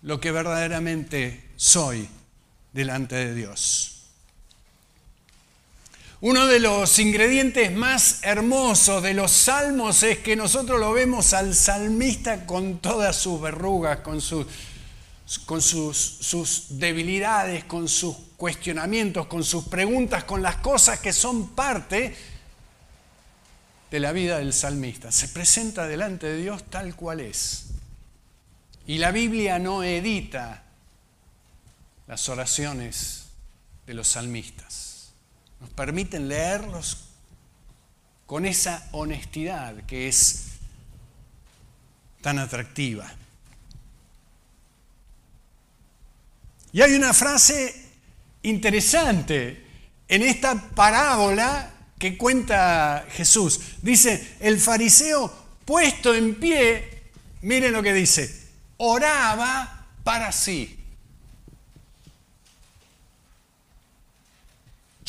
lo 0.03 0.21
que 0.21 0.31
verdaderamente 0.31 1.49
soy 1.57 2.07
delante 2.73 3.17
de 3.17 3.35
Dios. 3.35 4.00
Uno 6.23 6.47
de 6.47 6.61
los 6.61 6.99
ingredientes 6.99 7.73
más 7.73 8.19
hermosos 8.23 9.03
de 9.03 9.15
los 9.15 9.31
salmos 9.31 10.03
es 10.03 10.19
que 10.19 10.37
nosotros 10.37 10.79
lo 10.79 10.93
vemos 10.93 11.33
al 11.33 11.55
salmista 11.55 12.45
con 12.45 12.79
todas 12.81 13.17
sus 13.17 13.41
verrugas, 13.41 14.01
con, 14.01 14.21
con 15.47 15.63
sus, 15.63 15.97
sus 15.97 16.67
debilidades, 16.79 17.65
con 17.65 17.89
sus 17.89 18.15
cuestionamientos, 18.37 19.29
con 19.29 19.43
sus 19.43 19.65
preguntas, 19.65 20.25
con 20.25 20.43
las 20.43 20.57
cosas 20.57 21.01
que 21.01 21.15
son 21.15 21.55
parte 21.55 22.15
de 23.91 24.01
la 24.01 24.13
vida 24.13 24.41
del 24.41 24.53
salmista. 24.53 25.11
Se 25.11 25.29
presenta 25.29 25.89
delante 25.89 26.27
de 26.27 26.37
Dios 26.37 26.65
tal 26.65 26.95
cual 26.97 27.21
es. 27.21 27.69
Y 28.87 28.99
la 28.99 29.11
Biblia 29.11 29.59
no 29.59 29.83
edita 29.83 30.65
las 32.07 32.29
oraciones 32.29 33.25
de 33.87 33.95
los 33.95 34.09
salmistas. 34.09 34.90
Nos 35.61 35.71
permiten 35.71 36.29
leerlos 36.29 37.07
con 38.27 38.47
esa 38.47 38.89
honestidad 38.93 39.75
que 39.87 40.09
es 40.09 40.47
tan 42.21 42.39
atractiva. 42.39 43.13
Y 46.73 46.83
hay 46.83 46.95
una 46.95 47.13
frase 47.13 47.89
interesante 48.43 49.67
en 50.09 50.23
esta 50.23 50.55
parábola 50.55 51.71
que 51.99 52.17
cuenta 52.17 53.07
Jesús. 53.11 53.61
Dice, 53.83 54.37
el 54.41 54.59
fariseo 54.59 55.33
puesto 55.65 56.15
en 56.15 56.37
pie, 56.37 57.03
miren 57.43 57.73
lo 57.73 57.83
que 57.83 57.93
dice, 57.93 58.49
oraba 58.79 59.87
para 60.03 60.33
sí. 60.33 60.80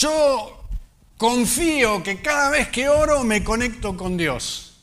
Yo 0.01 0.59
confío 1.15 2.01
que 2.01 2.23
cada 2.23 2.49
vez 2.49 2.69
que 2.69 2.89
oro 2.89 3.23
me 3.23 3.43
conecto 3.43 3.95
con 3.95 4.17
Dios. 4.17 4.73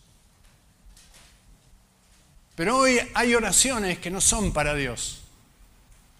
Pero 2.54 2.76
hoy 2.76 3.00
hay 3.14 3.34
oraciones 3.34 3.98
que 3.98 4.12
no 4.12 4.20
son 4.20 4.52
para 4.52 4.74
Dios. 4.74 5.22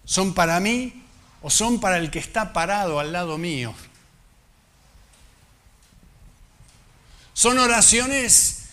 Son 0.03 0.33
para 0.33 0.59
mí 0.59 1.01
o 1.41 1.49
son 1.49 1.79
para 1.79 1.97
el 1.97 2.11
que 2.11 2.19
está 2.19 2.51
parado 2.51 2.99
al 2.99 3.13
lado 3.13 3.37
mío. 3.37 3.73
Son 7.31 7.57
oraciones 7.57 8.65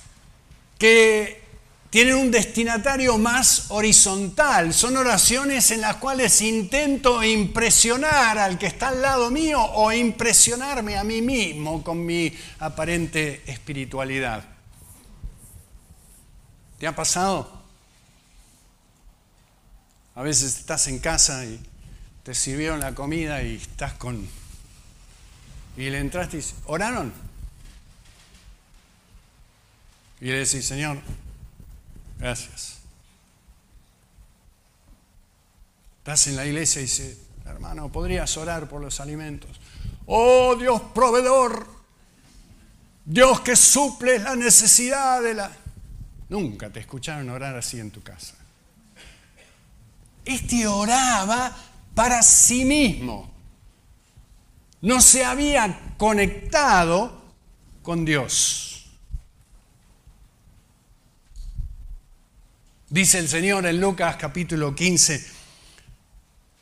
que 0.76 1.45
tienen 1.96 2.16
un 2.16 2.30
destinatario 2.30 3.16
más 3.16 3.70
horizontal. 3.70 4.74
Son 4.74 4.98
oraciones 4.98 5.70
en 5.70 5.80
las 5.80 5.96
cuales 5.96 6.42
intento 6.42 7.24
impresionar 7.24 8.36
al 8.36 8.58
que 8.58 8.66
está 8.66 8.88
al 8.88 9.00
lado 9.00 9.30
mío 9.30 9.62
o 9.62 9.90
impresionarme 9.90 10.98
a 10.98 11.04
mí 11.04 11.22
mismo 11.22 11.82
con 11.82 12.04
mi 12.04 12.36
aparente 12.58 13.42
espiritualidad. 13.46 14.44
¿Te 16.78 16.86
ha 16.86 16.94
pasado? 16.94 17.62
A 20.16 20.20
veces 20.20 20.54
estás 20.58 20.88
en 20.88 20.98
casa 20.98 21.46
y 21.46 21.58
te 22.24 22.34
sirvieron 22.34 22.78
la 22.78 22.94
comida 22.94 23.42
y 23.42 23.56
estás 23.56 23.94
con... 23.94 24.28
Y 25.78 25.88
le 25.88 25.98
entraste 25.98 26.36
y 26.36 26.40
dices, 26.40 26.56
¿oraron? 26.66 27.10
Y 30.20 30.26
le 30.26 30.40
decís, 30.40 30.66
Señor, 30.66 30.98
gracias. 32.18 32.78
Estás 35.98 36.26
en 36.28 36.36
la 36.36 36.46
iglesia 36.46 36.80
y 36.80 36.84
dice, 36.84 37.18
hermano, 37.44 37.90
podrías 37.90 38.36
orar 38.36 38.68
por 38.68 38.80
los 38.80 39.00
alimentos. 39.00 39.60
Oh 40.06 40.54
Dios 40.54 40.80
proveedor, 40.94 41.66
Dios 43.04 43.40
que 43.40 43.56
suple 43.56 44.18
la 44.18 44.36
necesidad 44.36 45.22
de 45.22 45.34
la... 45.34 45.50
Nunca 46.28 46.70
te 46.70 46.80
escucharon 46.80 47.28
orar 47.30 47.56
así 47.56 47.80
en 47.80 47.90
tu 47.90 48.02
casa. 48.02 48.34
Este 50.24 50.66
oraba 50.66 51.56
para 51.94 52.22
sí 52.22 52.64
mismo. 52.64 53.32
No 54.82 55.00
se 55.00 55.24
había 55.24 55.94
conectado 55.96 57.22
con 57.82 58.04
Dios. 58.04 58.75
Dice 62.96 63.18
el 63.18 63.28
Señor 63.28 63.66
en 63.66 63.78
Lucas 63.78 64.16
capítulo 64.16 64.74
15, 64.74 65.22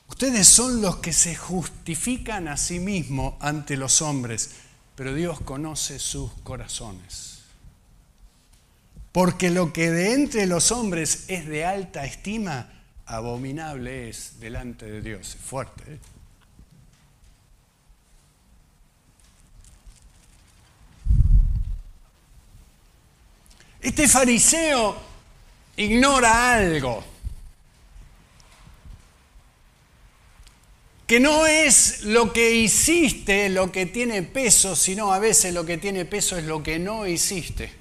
ustedes 0.08 0.48
son 0.48 0.82
los 0.82 0.96
que 0.96 1.12
se 1.12 1.36
justifican 1.36 2.48
a 2.48 2.56
sí 2.56 2.80
mismos 2.80 3.34
ante 3.38 3.76
los 3.76 4.02
hombres, 4.02 4.50
pero 4.96 5.14
Dios 5.14 5.40
conoce 5.42 6.00
sus 6.00 6.32
corazones. 6.42 7.42
Porque 9.12 9.48
lo 9.48 9.72
que 9.72 9.92
de 9.92 10.14
entre 10.14 10.46
los 10.46 10.72
hombres 10.72 11.26
es 11.28 11.46
de 11.46 11.64
alta 11.64 12.04
estima, 12.04 12.68
abominable 13.06 14.08
es 14.08 14.40
delante 14.40 14.86
de 14.86 15.02
Dios. 15.02 15.36
Es 15.36 15.40
fuerte. 15.40 15.84
¿eh? 15.86 15.98
Este 23.82 24.08
fariseo 24.08 25.13
ignora 25.76 26.54
algo. 26.54 27.04
Que 31.06 31.20
no 31.20 31.46
es 31.46 32.04
lo 32.04 32.32
que 32.32 32.54
hiciste 32.54 33.48
lo 33.50 33.70
que 33.70 33.86
tiene 33.86 34.22
peso, 34.22 34.74
sino 34.74 35.12
a 35.12 35.18
veces 35.18 35.52
lo 35.52 35.66
que 35.66 35.76
tiene 35.76 36.04
peso 36.04 36.38
es 36.38 36.44
lo 36.44 36.62
que 36.62 36.78
no 36.78 37.06
hiciste. 37.06 37.72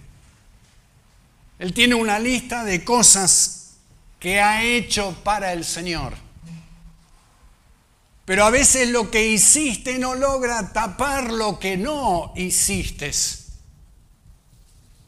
Él 1.60 1.74
tiene 1.74 1.96
una 1.96 2.20
lista 2.20 2.66
de 2.66 2.84
cosas 2.84 3.76
que 4.20 4.42
ha 4.42 4.64
hecho 4.64 5.16
para 5.24 5.54
el 5.54 5.64
Señor. 5.64 6.14
Pero 8.26 8.46
a 8.46 8.50
veces 8.50 8.90
lo 8.90 9.12
que 9.12 9.28
hiciste 9.28 10.00
no 10.00 10.16
logra 10.16 10.72
tapar 10.74 11.32
lo 11.32 11.60
que 11.60 11.78
no 11.78 12.34
hiciste. 12.36 13.12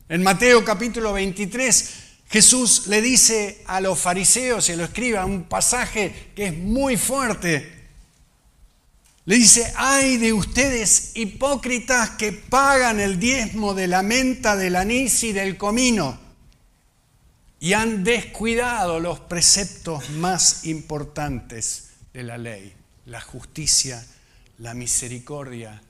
En 0.07 0.21
Mateo 0.21 0.63
capítulo 0.63 1.13
23 1.13 2.04
Jesús 2.29 2.87
le 2.87 3.01
dice 3.01 3.63
a 3.67 3.81
los 3.81 3.99
fariseos, 3.99 4.69
y 4.69 4.75
lo 4.75 4.83
escribe 4.83 5.23
un 5.23 5.43
pasaje 5.43 6.31
que 6.35 6.47
es 6.47 6.57
muy 6.57 6.97
fuerte, 6.97 7.73
le 9.25 9.35
dice, 9.37 9.73
ay 9.75 10.17
de 10.17 10.33
ustedes 10.33 11.11
hipócritas 11.15 12.11
que 12.11 12.31
pagan 12.31 12.99
el 12.99 13.19
diezmo 13.19 13.73
de 13.73 13.87
la 13.87 14.03
menta, 14.03 14.55
del 14.55 14.75
anís 14.75 15.23
y 15.23 15.31
del 15.31 15.57
comino 15.57 16.25
y 17.65 17.73
han 17.73 18.03
descuidado 18.03 18.99
los 18.99 19.19
preceptos 19.21 20.11
más 20.11 20.65
importantes 20.65 21.89
de 22.13 22.21
la 22.21 22.37
ley, 22.37 22.75
la 23.07 23.21
justicia, 23.21 24.05
la 24.59 24.75
misericordia 24.75 25.81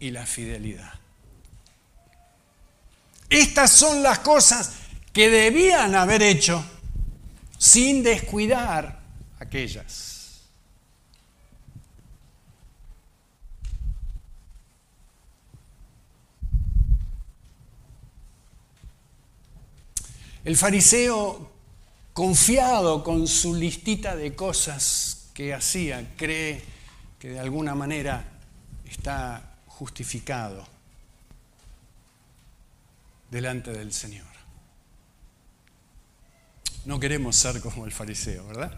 y 0.00 0.10
la 0.10 0.26
fidelidad. 0.26 0.92
Estas 3.30 3.70
son 3.70 4.02
las 4.02 4.18
cosas 4.18 4.72
que 5.12 5.28
debían 5.28 5.94
haber 5.94 6.22
hecho 6.22 6.64
sin 7.58 8.02
descuidar 8.02 9.00
aquellas. 9.38 10.12
El 20.44 20.56
fariseo, 20.56 21.52
confiado 22.12 23.04
con 23.04 23.28
su 23.28 23.54
listita 23.54 24.16
de 24.16 24.34
cosas 24.34 25.30
que 25.34 25.54
hacía, 25.54 26.14
cree 26.16 26.60
que 27.20 27.30
de 27.30 27.38
alguna 27.38 27.76
manera 27.76 28.24
está 28.84 29.56
justificado 29.68 30.66
delante 33.30 33.70
del 33.72 33.92
Señor. 33.92 34.31
No 36.84 36.98
queremos 36.98 37.36
ser 37.36 37.60
como 37.60 37.84
el 37.84 37.92
fariseo, 37.92 38.46
¿verdad? 38.46 38.72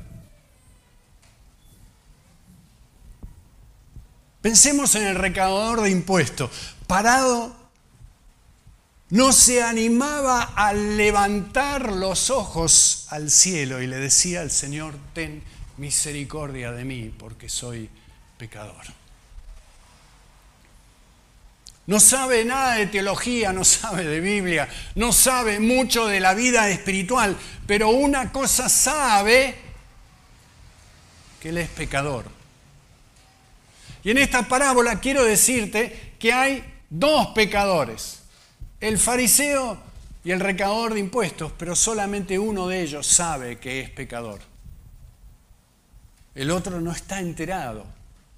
Pensemos 4.42 4.94
en 4.94 5.06
el 5.06 5.14
recaudador 5.14 5.80
de 5.80 5.90
impuestos. 5.90 6.50
Parado, 6.86 7.56
no 9.08 9.32
se 9.32 9.62
animaba 9.62 10.42
a 10.42 10.74
levantar 10.74 11.92
los 11.92 12.28
ojos 12.28 13.06
al 13.08 13.30
cielo 13.30 13.80
y 13.80 13.86
le 13.86 13.96
decía 13.96 14.42
al 14.42 14.50
Señor, 14.50 14.96
ten 15.14 15.42
misericordia 15.78 16.72
de 16.72 16.84
mí 16.84 17.14
porque 17.16 17.48
soy 17.48 17.88
pecador. 18.36 19.03
No 21.86 22.00
sabe 22.00 22.44
nada 22.44 22.76
de 22.76 22.86
teología, 22.86 23.52
no 23.52 23.62
sabe 23.64 24.04
de 24.04 24.20
Biblia, 24.20 24.68
no 24.94 25.12
sabe 25.12 25.60
mucho 25.60 26.06
de 26.06 26.18
la 26.18 26.34
vida 26.34 26.68
espiritual, 26.70 27.36
pero 27.66 27.90
una 27.90 28.32
cosa 28.32 28.68
sabe 28.68 29.54
que 31.40 31.50
Él 31.50 31.58
es 31.58 31.68
pecador. 31.68 32.24
Y 34.02 34.10
en 34.10 34.18
esta 34.18 34.48
parábola 34.48 35.00
quiero 35.00 35.24
decirte 35.24 36.14
que 36.18 36.32
hay 36.32 36.64
dos 36.88 37.28
pecadores, 37.28 38.20
el 38.80 38.98
fariseo 38.98 39.78
y 40.24 40.30
el 40.30 40.40
recaudador 40.40 40.94
de 40.94 41.00
impuestos, 41.00 41.52
pero 41.58 41.76
solamente 41.76 42.38
uno 42.38 42.66
de 42.66 42.80
ellos 42.80 43.06
sabe 43.06 43.58
que 43.58 43.80
es 43.80 43.90
pecador. 43.90 44.40
El 46.34 46.50
otro 46.50 46.80
no 46.80 46.92
está 46.92 47.20
enterado 47.20 47.86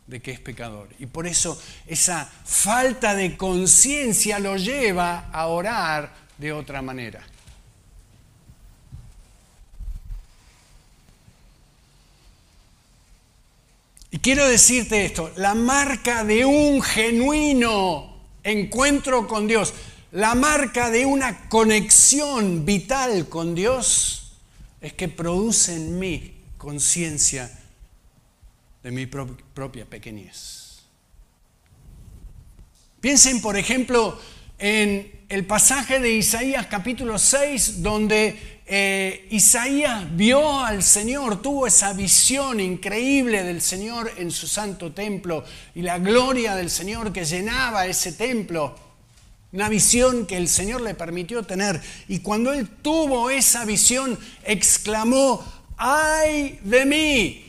de 0.06 0.20
que 0.20 0.30
es 0.30 0.40
pecador. 0.40 0.88
Y 0.98 1.06
por 1.06 1.26
eso 1.26 1.60
esa 1.86 2.30
falta 2.44 3.14
de 3.14 3.36
conciencia 3.36 4.38
lo 4.38 4.56
lleva 4.56 5.30
a 5.32 5.46
orar 5.48 6.14
de 6.38 6.52
otra 6.52 6.82
manera. 6.82 7.22
Y 14.10 14.18
quiero 14.18 14.48
decirte 14.48 15.04
esto, 15.04 15.32
la 15.36 15.54
marca 15.54 16.24
de 16.24 16.44
un 16.44 16.80
genuino 16.80 18.16
encuentro 18.44 19.26
con 19.26 19.46
Dios, 19.46 19.74
la 20.12 20.34
marca 20.34 20.90
de 20.90 21.04
una 21.04 21.48
conexión 21.48 22.64
vital 22.64 23.28
con 23.28 23.54
Dios, 23.54 24.32
es 24.80 24.92
que 24.92 25.08
produce 25.08 25.74
en 25.74 25.98
mí 25.98 26.36
conciencia 26.56 27.50
de 28.86 28.92
mi 28.92 29.06
propia 29.06 29.84
pequeñez. 29.84 30.84
Piensen, 33.00 33.42
por 33.42 33.56
ejemplo, 33.56 34.16
en 34.60 35.24
el 35.28 35.44
pasaje 35.44 35.98
de 35.98 36.12
Isaías 36.12 36.68
capítulo 36.68 37.18
6, 37.18 37.82
donde 37.82 38.60
eh, 38.64 39.26
Isaías 39.32 40.04
vio 40.16 40.60
al 40.60 40.84
Señor, 40.84 41.42
tuvo 41.42 41.66
esa 41.66 41.94
visión 41.94 42.60
increíble 42.60 43.42
del 43.42 43.60
Señor 43.60 44.12
en 44.18 44.30
su 44.30 44.46
santo 44.46 44.92
templo 44.92 45.42
y 45.74 45.82
la 45.82 45.98
gloria 45.98 46.54
del 46.54 46.70
Señor 46.70 47.12
que 47.12 47.24
llenaba 47.24 47.88
ese 47.88 48.12
templo. 48.12 48.76
Una 49.50 49.68
visión 49.68 50.26
que 50.26 50.36
el 50.36 50.46
Señor 50.46 50.82
le 50.82 50.94
permitió 50.94 51.42
tener. 51.42 51.82
Y 52.06 52.20
cuando 52.20 52.52
él 52.52 52.68
tuvo 52.68 53.30
esa 53.30 53.64
visión, 53.64 54.16
exclamó, 54.44 55.44
ay 55.76 56.60
de 56.62 56.86
mí, 56.86 57.45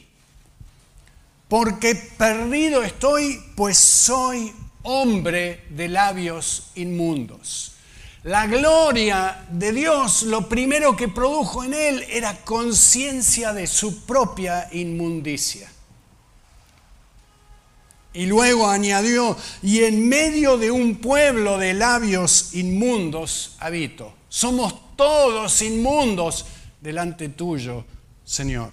porque 1.48 1.96
perdido 1.96 2.84
estoy, 2.84 3.42
pues 3.56 3.78
soy 3.78 4.54
hombre 4.84 5.66
de 5.70 5.88
labios 5.88 6.72
inmundos. 6.76 7.74
La 8.24 8.46
gloria 8.48 9.46
de 9.50 9.72
Dios, 9.72 10.24
lo 10.24 10.50
primero 10.50 10.96
que 10.98 11.08
produjo 11.08 11.64
en 11.64 11.74
él 11.74 12.06
era 12.10 12.44
conciencia 12.44 13.54
de 13.54 13.68
su 13.68 14.06
propia 14.06 14.68
inmundicia. 14.74 15.72
Y 18.12 18.26
luego 18.26 18.68
añadió, 18.68 19.38
y 19.62 19.84
en 19.84 20.10
medio 20.10 20.58
de 20.58 20.72
un 20.72 20.98
pueblo 20.98 21.58
de 21.58 21.74
labios 21.74 22.54
inmundos 22.54 23.56
habito. 23.60 24.14
Somos 24.28 24.96
todos 24.98 25.62
inmundos 25.62 26.46
delante 26.82 27.30
tuyo, 27.30 27.86
Señor. 28.26 28.72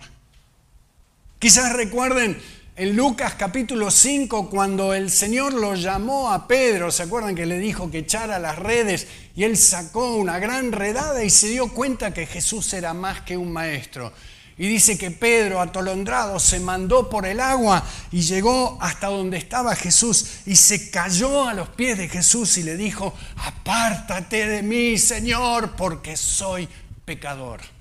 Quizás 1.39 1.75
recuerden 1.75 2.41
en 2.77 2.97
Lucas 2.97 3.35
capítulo 3.39 3.89
5, 3.89 4.51
cuando 4.51 4.95
el 4.95 5.11
Señor 5.11 5.55
lo 5.55 5.77
llamó 5.77 6.33
a 6.33 6.49
Pedro, 6.49 6.91
¿se 6.91 7.05
acuerdan 7.05 7.37
que 7.37 7.47
le 7.47 7.59
dijo 7.59 7.89
que 7.89 7.99
echara 7.99 8.41
las 8.41 8.59
redes? 8.59 9.07
Y 9.37 9.45
él 9.45 9.57
sacó 9.57 10.17
una 10.17 10.41
gran 10.41 10.73
redada 10.73 11.23
y 11.23 11.31
se 11.31 11.49
dio 11.49 11.69
cuenta 11.69 12.13
que 12.13 12.27
Jesús 12.27 12.73
era 12.73 12.93
más 12.93 13.21
que 13.21 13.37
un 13.37 13.53
maestro. 13.53 14.13
Y 14.59 14.67
dice 14.67 14.99
que 14.99 15.13
Pedro, 15.13 15.61
atolondrado, 15.61 16.41
se 16.41 16.59
mandó 16.59 17.09
por 17.09 17.27
el 17.27 17.39
agua 17.39 17.85
y 18.11 18.23
llegó 18.23 18.77
hasta 18.81 19.07
donde 19.07 19.37
estaba 19.37 19.77
Jesús 19.77 20.41
y 20.47 20.57
se 20.57 20.91
cayó 20.91 21.47
a 21.47 21.55
los 21.55 21.69
pies 21.71 21.97
de 21.99 22.09
Jesús 22.09 22.59
y 22.59 22.65
le 22.65 22.77
dijo, 22.77 23.15
apártate 23.37 24.49
de 24.49 24.63
mí, 24.63 24.99
Señor, 24.99 25.77
porque 25.77 26.17
soy 26.17 26.69
pecador. 27.05 27.74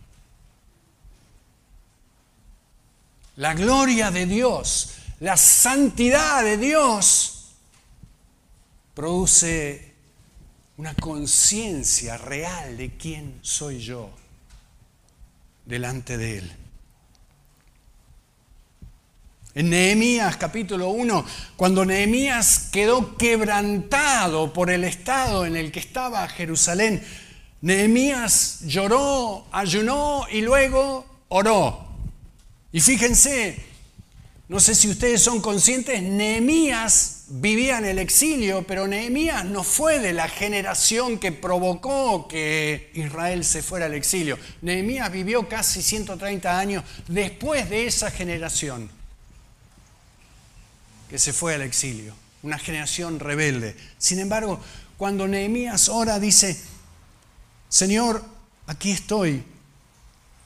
La 3.35 3.53
gloria 3.53 4.11
de 4.11 4.25
Dios, 4.25 4.95
la 5.19 5.37
santidad 5.37 6.43
de 6.43 6.57
Dios, 6.57 7.53
produce 8.93 9.93
una 10.77 10.93
conciencia 10.95 12.17
real 12.17 12.77
de 12.77 12.95
quién 12.97 13.39
soy 13.41 13.79
yo 13.79 14.09
delante 15.65 16.17
de 16.17 16.37
Él. 16.39 16.51
En 19.55 19.69
Nehemías 19.69 20.35
capítulo 20.37 20.89
1, 20.89 21.25
cuando 21.55 21.85
Nehemías 21.85 22.69
quedó 22.71 23.15
quebrantado 23.17 24.51
por 24.51 24.71
el 24.71 24.83
estado 24.83 25.45
en 25.45 25.55
el 25.55 25.71
que 25.71 25.79
estaba 25.79 26.27
Jerusalén, 26.27 27.03
Nehemías 27.61 28.61
lloró, 28.65 29.45
ayunó 29.51 30.25
y 30.31 30.41
luego 30.41 31.05
oró. 31.29 31.92
Y 32.73 32.81
fíjense, 32.81 33.63
no 34.49 34.59
sé 34.59 34.73
si 34.73 34.89
ustedes 34.89 35.21
son 35.21 35.41
conscientes, 35.41 36.01
Nehemías 36.01 37.25
vivía 37.27 37.77
en 37.77 37.85
el 37.85 37.99
exilio, 37.99 38.65
pero 38.67 38.87
Nehemías 38.87 39.45
no 39.45 39.63
fue 39.63 39.99
de 39.99 40.11
la 40.11 40.27
generación 40.27 41.19
que 41.19 41.31
provocó 41.31 42.27
que 42.27 42.91
Israel 42.95 43.45
se 43.45 43.61
fuera 43.61 43.85
al 43.85 43.93
exilio. 43.93 44.39
Nehemías 44.63 45.11
vivió 45.11 45.47
casi 45.47 45.83
130 45.83 46.59
años 46.59 46.83
después 47.07 47.69
de 47.69 47.85
esa 47.85 48.09
generación 48.09 48.89
que 51.09 51.19
se 51.19 51.31
fue 51.31 51.53
al 51.53 51.61
exilio, 51.61 52.15
una 52.41 52.57
generación 52.57 53.19
rebelde. 53.19 53.77
Sin 53.99 54.17
embargo, 54.17 54.59
cuando 54.97 55.27
Nehemías 55.27 55.89
ora 55.89 56.19
dice, 56.19 56.59
Señor, 57.69 58.25
aquí 58.65 58.89
estoy, 58.89 59.43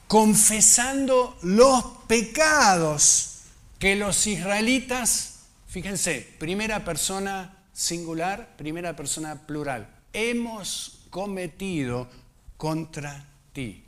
confesando 0.08 1.38
los 1.42 1.84
pecados 2.08 3.42
que 3.78 3.94
los 3.94 4.26
israelitas, 4.26 5.40
fíjense, 5.68 6.26
primera 6.38 6.84
persona 6.84 7.54
singular, 7.72 8.56
primera 8.56 8.96
persona 8.96 9.46
plural, 9.46 9.86
hemos 10.12 11.00
cometido 11.10 12.08
contra 12.56 13.24
ti. 13.52 13.84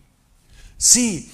Sí, 0.77 1.33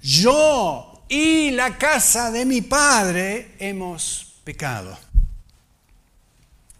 yo 0.00 1.04
y 1.08 1.50
la 1.50 1.76
casa 1.76 2.30
de 2.30 2.44
mi 2.44 2.60
padre 2.60 3.56
hemos 3.58 4.34
pecado. 4.44 4.96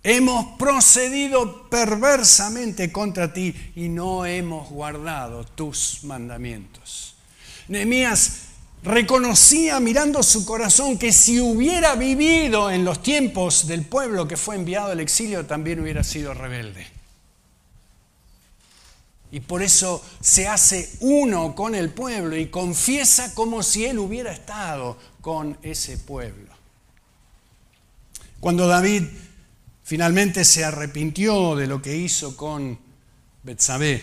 Hemos 0.03 0.57
procedido 0.59 1.69
perversamente 1.69 2.93
contra 2.93 3.33
ti 3.33 3.73
y 3.75 3.89
no 3.89 4.25
hemos 4.25 4.71
guardado 4.71 5.45
tus 5.45 6.05
mandamientos. 6.05 7.18
Nehemías 7.69 8.49
reconocía 8.83 9.81
mirando 9.81 10.23
su 10.23 10.45
corazón 10.45 10.99
que 10.99 11.13
si 11.13 11.41
hubiera 11.41 11.95
vivido 11.95 12.71
en 12.71 12.85
los 12.85 13.03
tiempos 13.03 13.67
del 13.67 13.85
pueblo 13.85 14.27
que 14.27 14.37
fue 14.37 14.57
enviado 14.57 14.93
al 14.93 15.01
exilio, 15.01 15.47
también 15.47 15.81
hubiera 15.81 16.03
sido 16.05 16.35
rebelde. 16.35 16.87
Y 19.31 19.41
por 19.41 19.63
eso 19.63 20.03
se 20.21 20.49
hace 20.49 20.91
uno 21.01 21.55
con 21.55 21.75
el 21.75 21.91
pueblo 21.91 22.37
y 22.37 22.49
confiesa 22.49 23.35
como 23.35 23.63
si 23.63 23.85
él 23.85 23.99
hubiera 23.99 24.33
estado 24.33 24.97
con 25.21 25.59
ese 25.63 25.99
pueblo. 25.99 26.49
Cuando 28.41 28.67
David 28.67 29.03
finalmente 29.83 30.45
se 30.45 30.65
arrepintió 30.65 31.57
de 31.57 31.67
lo 31.67 31.83
que 31.83 31.97
hizo 31.97 32.37
con 32.37 32.79
Betsabé, 33.43 34.03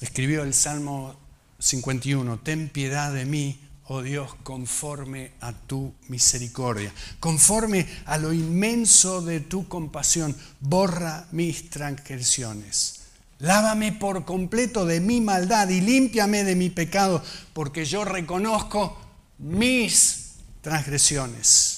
escribió 0.00 0.44
el 0.44 0.54
Salmo 0.54 1.16
51, 1.60 2.40
ten 2.40 2.70
piedad 2.70 3.12
de 3.12 3.26
mí, 3.26 3.60
oh 3.84 4.02
Dios, 4.02 4.34
conforme 4.42 5.32
a 5.40 5.52
tu 5.52 5.92
misericordia, 6.08 6.92
conforme 7.20 7.86
a 8.06 8.16
lo 8.16 8.32
inmenso 8.32 9.20
de 9.20 9.40
tu 9.40 9.68
compasión, 9.68 10.34
borra 10.58 11.26
mis 11.32 11.68
transgresiones. 11.68 13.02
Lávame 13.40 13.92
por 13.92 14.24
completo 14.24 14.86
de 14.86 15.00
mi 15.00 15.20
maldad 15.20 15.68
y 15.68 15.80
límpiame 15.80 16.44
de 16.44 16.56
mi 16.56 16.70
pecado, 16.70 17.22
porque 17.52 17.84
yo 17.84 18.04
reconozco 18.04 18.98
mis 19.38 20.32
transgresiones. 20.62 21.76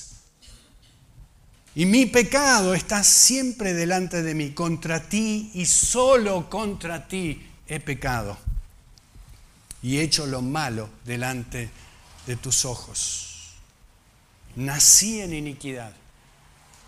Y 1.75 1.87
mi 1.87 2.07
pecado 2.07 2.75
está 2.75 3.03
siempre 3.03 3.75
delante 3.75 4.23
de 4.23 4.35
mí. 4.35 4.51
Contra 4.51 5.09
ti 5.09 5.51
y 5.55 5.64
solo 5.66 6.51
contra 6.51 7.09
ti 7.09 7.47
he 7.66 7.81
pecado 7.81 8.52
y 9.83 9.99
hecho 9.99 10.27
lo 10.27 10.42
malo 10.42 10.88
delante 11.05 11.71
de 12.27 12.37
tus 12.37 12.64
ojos. 12.64 13.53
Nací 14.57 15.21
en 15.21 15.33
iniquidad 15.33 15.92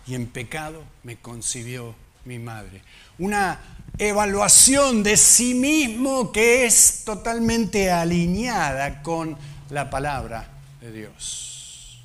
y 0.07 0.15
en 0.15 0.27
pecado 0.27 0.83
me 1.03 1.17
concibió 1.17 1.95
mi 2.25 2.39
madre. 2.39 2.81
Una 3.17 3.59
evaluación 3.97 5.03
de 5.03 5.17
sí 5.17 5.53
mismo 5.53 6.31
que 6.31 6.65
es 6.65 7.03
totalmente 7.05 7.91
alineada 7.91 9.01
con 9.01 9.37
la 9.69 9.89
palabra 9.89 10.47
de 10.81 10.91
Dios. 10.91 12.01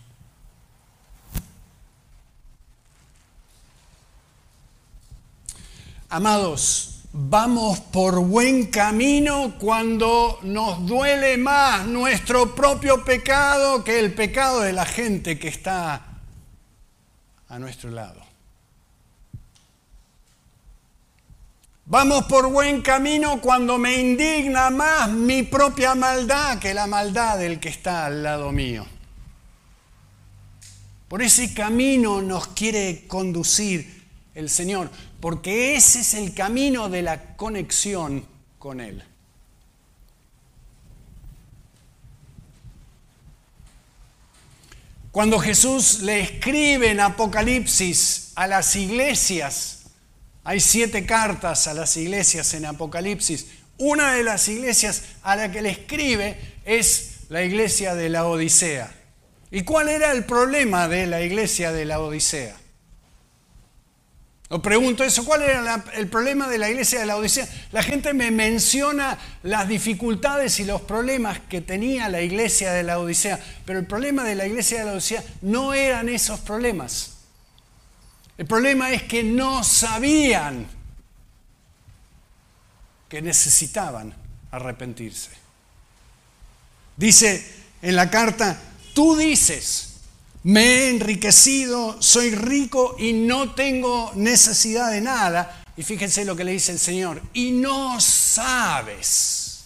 Amados, 6.08 6.89
vamos 7.12 7.80
por 7.80 8.20
buen 8.20 8.66
camino 8.66 9.54
cuando 9.58 10.38
nos 10.42 10.86
duele 10.86 11.36
más 11.36 11.86
nuestro 11.86 12.54
propio 12.54 13.04
pecado 13.04 13.82
que 13.82 13.98
el 13.98 14.14
pecado 14.14 14.60
de 14.60 14.72
la 14.72 14.86
gente 14.86 15.38
que 15.38 15.48
está 15.48 16.06
a 17.48 17.58
nuestro 17.58 17.90
lado. 17.90 18.20
Vamos 21.86 22.26
por 22.26 22.48
buen 22.48 22.82
camino 22.82 23.40
cuando 23.40 23.76
me 23.76 23.98
indigna 23.98 24.70
más 24.70 25.10
mi 25.10 25.42
propia 25.42 25.96
maldad 25.96 26.60
que 26.60 26.72
la 26.72 26.86
maldad 26.86 27.38
del 27.38 27.58
que 27.58 27.68
está 27.68 28.06
al 28.06 28.22
lado 28.22 28.52
mío. 28.52 28.86
Por 31.08 31.22
ese 31.22 31.52
camino 31.52 32.22
nos 32.22 32.46
quiere 32.46 33.08
conducir 33.08 33.99
el 34.40 34.50
Señor, 34.50 34.90
porque 35.20 35.76
ese 35.76 36.00
es 36.00 36.14
el 36.14 36.34
camino 36.34 36.88
de 36.88 37.02
la 37.02 37.36
conexión 37.36 38.26
con 38.58 38.80
Él. 38.80 39.04
Cuando 45.12 45.40
Jesús 45.40 46.00
le 46.00 46.20
escribe 46.20 46.90
en 46.90 47.00
Apocalipsis 47.00 48.32
a 48.36 48.46
las 48.46 48.76
iglesias, 48.76 49.80
hay 50.44 50.60
siete 50.60 51.04
cartas 51.04 51.66
a 51.66 51.74
las 51.74 51.96
iglesias 51.96 52.54
en 52.54 52.64
Apocalipsis. 52.64 53.46
Una 53.76 54.12
de 54.12 54.22
las 54.22 54.46
iglesias 54.48 55.02
a 55.22 55.34
la 55.36 55.50
que 55.50 55.62
le 55.62 55.70
escribe 55.70 56.38
es 56.64 57.20
la 57.28 57.42
iglesia 57.42 57.94
de 57.94 58.08
la 58.08 58.26
Odisea. 58.26 58.92
¿Y 59.50 59.62
cuál 59.62 59.88
era 59.88 60.12
el 60.12 60.24
problema 60.24 60.86
de 60.86 61.08
la 61.08 61.22
iglesia 61.22 61.72
de 61.72 61.84
la 61.84 61.98
Odisea? 61.98 62.59
Os 64.52 64.60
pregunto 64.60 65.04
eso, 65.04 65.24
¿cuál 65.24 65.42
era 65.42 65.84
el 65.94 66.08
problema 66.08 66.48
de 66.48 66.58
la 66.58 66.68
iglesia 66.68 66.98
de 66.98 67.06
la 67.06 67.16
Odisea? 67.16 67.48
La 67.70 67.84
gente 67.84 68.12
me 68.12 68.32
menciona 68.32 69.16
las 69.44 69.68
dificultades 69.68 70.58
y 70.58 70.64
los 70.64 70.80
problemas 70.80 71.38
que 71.48 71.60
tenía 71.60 72.08
la 72.08 72.20
iglesia 72.20 72.72
de 72.72 72.82
la 72.82 72.98
Odisea, 72.98 73.38
pero 73.64 73.78
el 73.78 73.86
problema 73.86 74.24
de 74.24 74.34
la 74.34 74.48
iglesia 74.48 74.80
de 74.80 74.86
la 74.86 74.92
Odisea 74.94 75.22
no 75.42 75.72
eran 75.72 76.08
esos 76.08 76.40
problemas. 76.40 77.18
El 78.38 78.46
problema 78.46 78.90
es 78.90 79.04
que 79.04 79.22
no 79.22 79.62
sabían 79.62 80.66
que 83.08 83.22
necesitaban 83.22 84.12
arrepentirse. 84.50 85.30
Dice 86.96 87.54
en 87.82 87.94
la 87.94 88.10
carta, 88.10 88.60
tú 88.94 89.14
dices, 89.14 89.89
me 90.42 90.62
he 90.62 90.90
enriquecido, 90.90 92.00
soy 92.00 92.34
rico 92.34 92.96
y 92.98 93.12
no 93.12 93.54
tengo 93.54 94.12
necesidad 94.14 94.90
de 94.90 95.00
nada. 95.00 95.62
Y 95.76 95.82
fíjense 95.82 96.24
lo 96.24 96.36
que 96.36 96.44
le 96.44 96.52
dice 96.52 96.72
el 96.72 96.78
Señor, 96.78 97.22
y 97.32 97.52
no 97.52 98.00
sabes, 98.00 99.64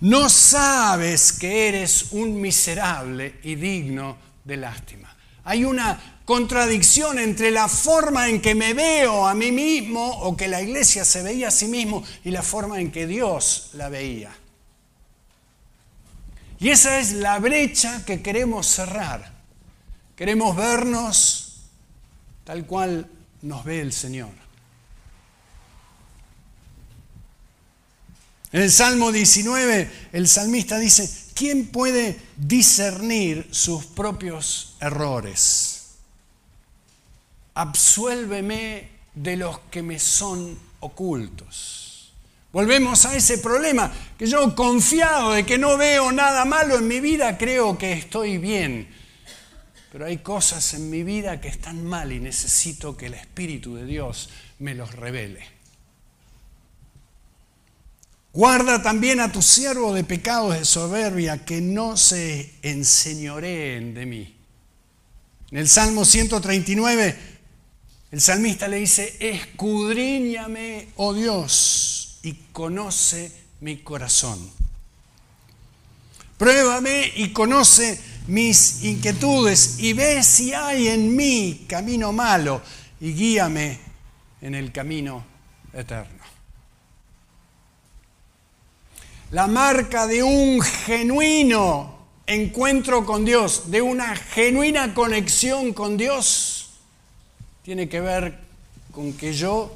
no 0.00 0.28
sabes 0.28 1.32
que 1.32 1.68
eres 1.68 2.12
un 2.12 2.40
miserable 2.40 3.40
y 3.42 3.56
digno 3.56 4.16
de 4.44 4.56
lástima. 4.56 5.16
Hay 5.44 5.64
una 5.64 6.20
contradicción 6.24 7.18
entre 7.18 7.50
la 7.50 7.68
forma 7.68 8.28
en 8.28 8.40
que 8.40 8.54
me 8.54 8.74
veo 8.74 9.26
a 9.26 9.34
mí 9.34 9.50
mismo 9.50 10.06
o 10.06 10.36
que 10.36 10.46
la 10.46 10.60
iglesia 10.60 11.04
se 11.04 11.22
veía 11.22 11.48
a 11.48 11.50
sí 11.50 11.66
mismo 11.66 12.04
y 12.24 12.30
la 12.30 12.42
forma 12.42 12.80
en 12.80 12.92
que 12.92 13.06
Dios 13.06 13.70
la 13.72 13.88
veía. 13.88 14.30
Y 16.60 16.70
esa 16.70 16.98
es 16.98 17.12
la 17.12 17.38
brecha 17.38 18.04
que 18.04 18.22
queremos 18.22 18.66
cerrar. 18.66 19.32
Queremos 20.16 20.56
vernos 20.56 21.60
tal 22.44 22.66
cual 22.66 23.08
nos 23.42 23.64
ve 23.64 23.80
el 23.80 23.92
Señor. 23.92 24.30
En 28.50 28.62
el 28.62 28.72
Salmo 28.72 29.12
19, 29.12 29.90
el 30.12 30.26
salmista 30.26 30.78
dice, 30.78 31.32
¿quién 31.34 31.68
puede 31.68 32.18
discernir 32.36 33.46
sus 33.52 33.84
propios 33.84 34.76
errores? 34.80 35.78
absuélveme 37.58 38.88
de 39.14 39.36
los 39.36 39.58
que 39.70 39.82
me 39.82 39.98
son 39.98 40.56
ocultos. 40.78 41.77
Volvemos 42.52 43.04
a 43.04 43.14
ese 43.14 43.38
problema, 43.38 43.92
que 44.18 44.26
yo 44.26 44.54
confiado 44.54 45.32
de 45.32 45.44
que 45.44 45.58
no 45.58 45.76
veo 45.76 46.10
nada 46.12 46.44
malo 46.44 46.76
en 46.76 46.88
mi 46.88 47.00
vida, 47.00 47.36
creo 47.36 47.76
que 47.76 47.92
estoy 47.92 48.38
bien. 48.38 48.88
Pero 49.92 50.06
hay 50.06 50.18
cosas 50.18 50.74
en 50.74 50.90
mi 50.90 51.02
vida 51.02 51.40
que 51.40 51.48
están 51.48 51.84
mal 51.84 52.12
y 52.12 52.20
necesito 52.20 52.96
que 52.96 53.06
el 53.06 53.14
Espíritu 53.14 53.76
de 53.76 53.84
Dios 53.84 54.30
me 54.58 54.74
los 54.74 54.94
revele. 54.94 55.46
Guarda 58.32 58.82
también 58.82 59.20
a 59.20 59.32
tu 59.32 59.42
siervo 59.42 59.92
de 59.92 60.04
pecados 60.04 60.58
de 60.58 60.64
soberbia, 60.64 61.44
que 61.44 61.60
no 61.60 61.96
se 61.96 62.54
enseñoreen 62.62 63.94
de 63.94 64.06
mí. 64.06 64.36
En 65.50 65.58
el 65.58 65.68
Salmo 65.68 66.04
139 66.04 67.38
el 68.10 68.22
salmista 68.22 68.68
le 68.68 68.78
dice, 68.78 69.16
escudriñame, 69.20 70.88
oh 70.96 71.12
Dios, 71.12 72.07
y 72.28 72.34
conoce 72.52 73.32
mi 73.60 73.78
corazón. 73.78 74.50
Pruébame 76.36 77.10
y 77.16 77.32
conoce 77.32 77.98
mis 78.26 78.84
inquietudes 78.84 79.78
y 79.78 79.94
ve 79.94 80.22
si 80.22 80.52
hay 80.52 80.88
en 80.88 81.16
mí 81.16 81.64
camino 81.66 82.12
malo 82.12 82.60
y 83.00 83.14
guíame 83.14 83.78
en 84.42 84.54
el 84.54 84.70
camino 84.72 85.24
eterno. 85.72 86.22
La 89.30 89.46
marca 89.46 90.06
de 90.06 90.22
un 90.22 90.60
genuino 90.60 91.96
encuentro 92.26 93.06
con 93.06 93.24
Dios, 93.24 93.70
de 93.70 93.80
una 93.80 94.14
genuina 94.16 94.92
conexión 94.92 95.72
con 95.72 95.96
Dios, 95.96 96.72
tiene 97.62 97.88
que 97.88 98.02
ver 98.02 98.38
con 98.92 99.14
que 99.14 99.32
yo 99.32 99.74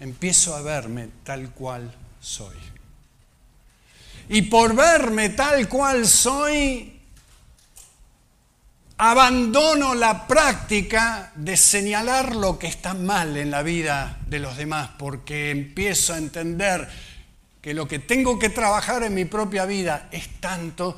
empiezo 0.00 0.54
a 0.54 0.62
verme 0.62 1.08
tal 1.22 1.50
cual 1.50 1.94
soy. 2.20 2.56
Y 4.28 4.42
por 4.42 4.74
verme 4.74 5.30
tal 5.30 5.68
cual 5.68 6.06
soy, 6.06 7.00
abandono 8.96 9.94
la 9.94 10.26
práctica 10.26 11.32
de 11.34 11.56
señalar 11.56 12.36
lo 12.36 12.58
que 12.58 12.66
está 12.66 12.94
mal 12.94 13.36
en 13.36 13.50
la 13.50 13.62
vida 13.62 14.18
de 14.26 14.38
los 14.38 14.56
demás, 14.56 14.90
porque 14.98 15.50
empiezo 15.50 16.14
a 16.14 16.18
entender 16.18 16.88
que 17.60 17.74
lo 17.74 17.88
que 17.88 17.98
tengo 17.98 18.38
que 18.38 18.50
trabajar 18.50 19.02
en 19.02 19.14
mi 19.14 19.24
propia 19.24 19.66
vida 19.66 20.08
es 20.12 20.40
tanto 20.40 20.96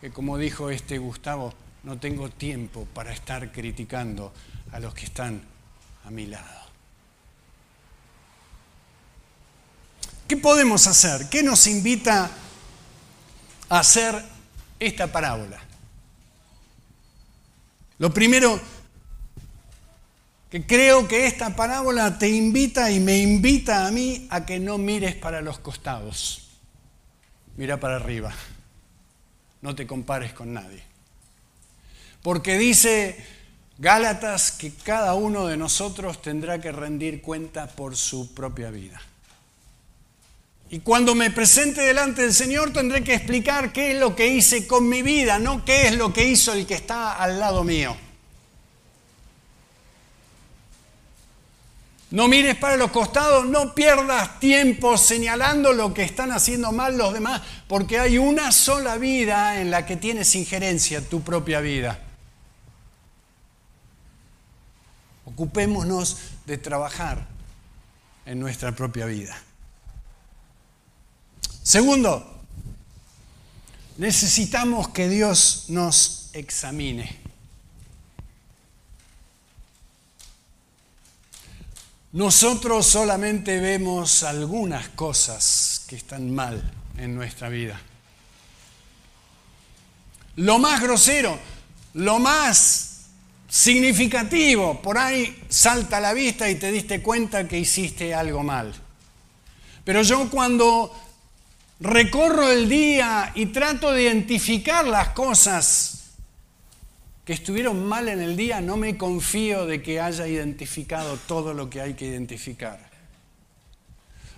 que, 0.00 0.10
como 0.10 0.38
dijo 0.38 0.70
este 0.70 0.98
Gustavo, 0.98 1.54
no 1.84 1.98
tengo 1.98 2.28
tiempo 2.28 2.86
para 2.92 3.12
estar 3.12 3.50
criticando 3.52 4.32
a 4.72 4.80
los 4.80 4.94
que 4.94 5.04
están 5.04 5.40
a 6.04 6.10
mi 6.10 6.26
lado. 6.26 6.57
¿Qué 10.28 10.36
podemos 10.36 10.86
hacer? 10.86 11.30
¿Qué 11.30 11.42
nos 11.42 11.66
invita 11.66 12.30
a 13.70 13.78
hacer 13.78 14.22
esta 14.78 15.10
parábola? 15.10 15.58
Lo 17.98 18.12
primero 18.12 18.60
que 20.50 20.66
creo 20.66 21.08
que 21.08 21.26
esta 21.26 21.56
parábola 21.56 22.18
te 22.18 22.28
invita 22.28 22.90
y 22.90 23.00
me 23.00 23.16
invita 23.18 23.86
a 23.86 23.90
mí 23.90 24.26
a 24.30 24.44
que 24.44 24.58
no 24.60 24.76
mires 24.76 25.14
para 25.14 25.40
los 25.40 25.58
costados. 25.58 26.48
Mira 27.56 27.80
para 27.80 27.96
arriba. 27.96 28.32
No 29.62 29.74
te 29.74 29.86
compares 29.86 30.34
con 30.34 30.52
nadie. 30.52 30.82
Porque 32.22 32.58
dice 32.58 33.16
Gálatas 33.78 34.52
que 34.52 34.74
cada 34.74 35.14
uno 35.14 35.46
de 35.46 35.56
nosotros 35.56 36.20
tendrá 36.20 36.60
que 36.60 36.72
rendir 36.72 37.22
cuenta 37.22 37.66
por 37.68 37.96
su 37.96 38.34
propia 38.34 38.70
vida. 38.70 39.00
Y 40.70 40.80
cuando 40.80 41.14
me 41.14 41.30
presente 41.30 41.80
delante 41.80 42.22
del 42.22 42.34
Señor 42.34 42.72
tendré 42.72 43.02
que 43.02 43.14
explicar 43.14 43.72
qué 43.72 43.92
es 43.92 43.98
lo 43.98 44.14
que 44.14 44.26
hice 44.26 44.66
con 44.66 44.88
mi 44.88 45.02
vida, 45.02 45.38
no 45.38 45.64
qué 45.64 45.88
es 45.88 45.96
lo 45.96 46.12
que 46.12 46.24
hizo 46.24 46.52
el 46.52 46.66
que 46.66 46.74
está 46.74 47.14
al 47.14 47.38
lado 47.40 47.64
mío. 47.64 47.96
No 52.10 52.26
mires 52.26 52.56
para 52.56 52.76
los 52.76 52.90
costados, 52.90 53.46
no 53.46 53.74
pierdas 53.74 54.40
tiempo 54.40 54.96
señalando 54.96 55.72
lo 55.72 55.92
que 55.92 56.02
están 56.02 56.32
haciendo 56.32 56.72
mal 56.72 56.96
los 56.96 57.12
demás, 57.12 57.42
porque 57.66 57.98
hay 57.98 58.16
una 58.16 58.50
sola 58.52 58.96
vida 58.96 59.60
en 59.60 59.70
la 59.70 59.84
que 59.84 59.96
tienes 59.96 60.34
injerencia, 60.34 61.02
tu 61.02 61.22
propia 61.22 61.60
vida. 61.60 61.98
Ocupémonos 65.26 66.18
de 66.46 66.56
trabajar 66.56 67.26
en 68.24 68.40
nuestra 68.40 68.72
propia 68.72 69.04
vida. 69.04 69.36
Segundo, 71.68 72.26
necesitamos 73.98 74.88
que 74.88 75.06
Dios 75.06 75.66
nos 75.68 76.30
examine. 76.32 77.14
nosotros 82.12 82.86
solamente 82.86 83.60
vemos 83.60 84.22
algunas 84.22 84.88
cosas 84.88 85.84
que 85.86 85.96
están 85.96 86.34
mal 86.34 86.72
en 86.96 87.14
nuestra 87.14 87.50
vida. 87.50 87.78
Lo 90.36 90.58
más 90.58 90.80
grosero, 90.80 91.38
lo 91.92 92.18
más 92.18 93.08
significativo, 93.46 94.80
por 94.80 94.96
ahí 94.96 95.44
salta 95.50 95.98
a 95.98 96.00
la 96.00 96.14
vista 96.14 96.48
y 96.48 96.54
te 96.54 96.72
diste 96.72 97.02
cuenta 97.02 97.46
que 97.46 97.58
hiciste 97.58 98.14
algo 98.14 98.42
mal. 98.42 98.74
Pero 99.84 100.00
yo 100.00 100.30
cuando 100.30 101.07
recorro 101.80 102.50
el 102.50 102.68
día 102.68 103.32
y 103.34 103.46
trato 103.46 103.92
de 103.92 104.02
identificar 104.02 104.86
las 104.86 105.10
cosas 105.10 105.98
que 107.24 107.34
estuvieron 107.34 107.86
mal 107.86 108.08
en 108.08 108.20
el 108.20 108.36
día, 108.36 108.60
no 108.60 108.76
me 108.76 108.96
confío 108.96 109.66
de 109.66 109.82
que 109.82 110.00
haya 110.00 110.26
identificado 110.26 111.18
todo 111.26 111.52
lo 111.52 111.68
que 111.68 111.80
hay 111.80 111.94
que 111.94 112.06
identificar. 112.06 112.88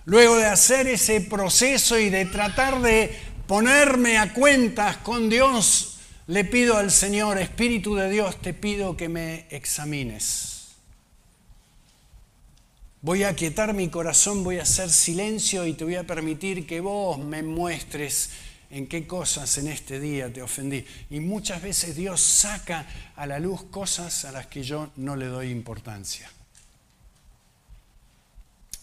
Luego 0.05 0.35
de 0.35 0.47
hacer 0.47 0.87
ese 0.87 1.21
proceso 1.21 1.97
y 1.97 2.09
de 2.09 2.25
tratar 2.25 2.81
de 2.81 3.17
ponerme 3.47 4.17
a 4.17 4.33
cuentas 4.33 4.97
con 4.97 5.29
Dios, 5.29 5.99
le 6.27 6.43
pido 6.43 6.77
al 6.77 6.91
Señor, 6.91 7.37
Espíritu 7.37 7.95
de 7.95 8.09
Dios, 8.09 8.41
te 8.41 8.53
pido 8.53 8.97
que 8.97 9.07
me 9.09 9.45
examines. 9.51 10.60
Voy 13.03 13.23
a 13.23 13.29
aquietar 13.29 13.73
mi 13.73 13.89
corazón, 13.89 14.43
voy 14.43 14.59
a 14.59 14.63
hacer 14.63 14.91
silencio 14.91 15.65
y 15.65 15.73
te 15.73 15.83
voy 15.83 15.95
a 15.95 16.05
permitir 16.05 16.67
que 16.67 16.81
vos 16.81 17.17
me 17.17 17.41
muestres 17.41 18.29
en 18.69 18.85
qué 18.85 19.07
cosas 19.07 19.57
en 19.57 19.69
este 19.69 19.99
día 19.99 20.31
te 20.31 20.43
ofendí. 20.43 20.85
Y 21.09 21.19
muchas 21.19 21.63
veces 21.63 21.95
Dios 21.95 22.21
saca 22.21 22.87
a 23.15 23.25
la 23.25 23.39
luz 23.39 23.63
cosas 23.71 24.23
a 24.25 24.31
las 24.31 24.45
que 24.45 24.61
yo 24.61 24.91
no 24.97 25.15
le 25.15 25.25
doy 25.25 25.49
importancia. 25.49 26.31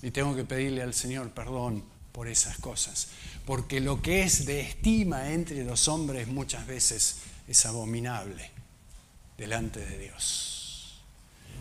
Y 0.02 0.10
tengo 0.10 0.34
que 0.34 0.44
pedirle 0.44 0.82
al 0.82 0.94
Señor 0.94 1.30
perdón 1.30 1.84
por 2.10 2.26
esas 2.26 2.58
cosas. 2.58 3.10
Porque 3.46 3.80
lo 3.80 4.02
que 4.02 4.24
es 4.24 4.46
de 4.46 4.60
estima 4.60 5.30
entre 5.30 5.64
los 5.64 5.86
hombres 5.86 6.26
muchas 6.26 6.66
veces 6.66 7.18
es 7.46 7.66
abominable 7.66 8.50
delante 9.36 9.78
de 9.78 9.96
Dios. 9.96 11.00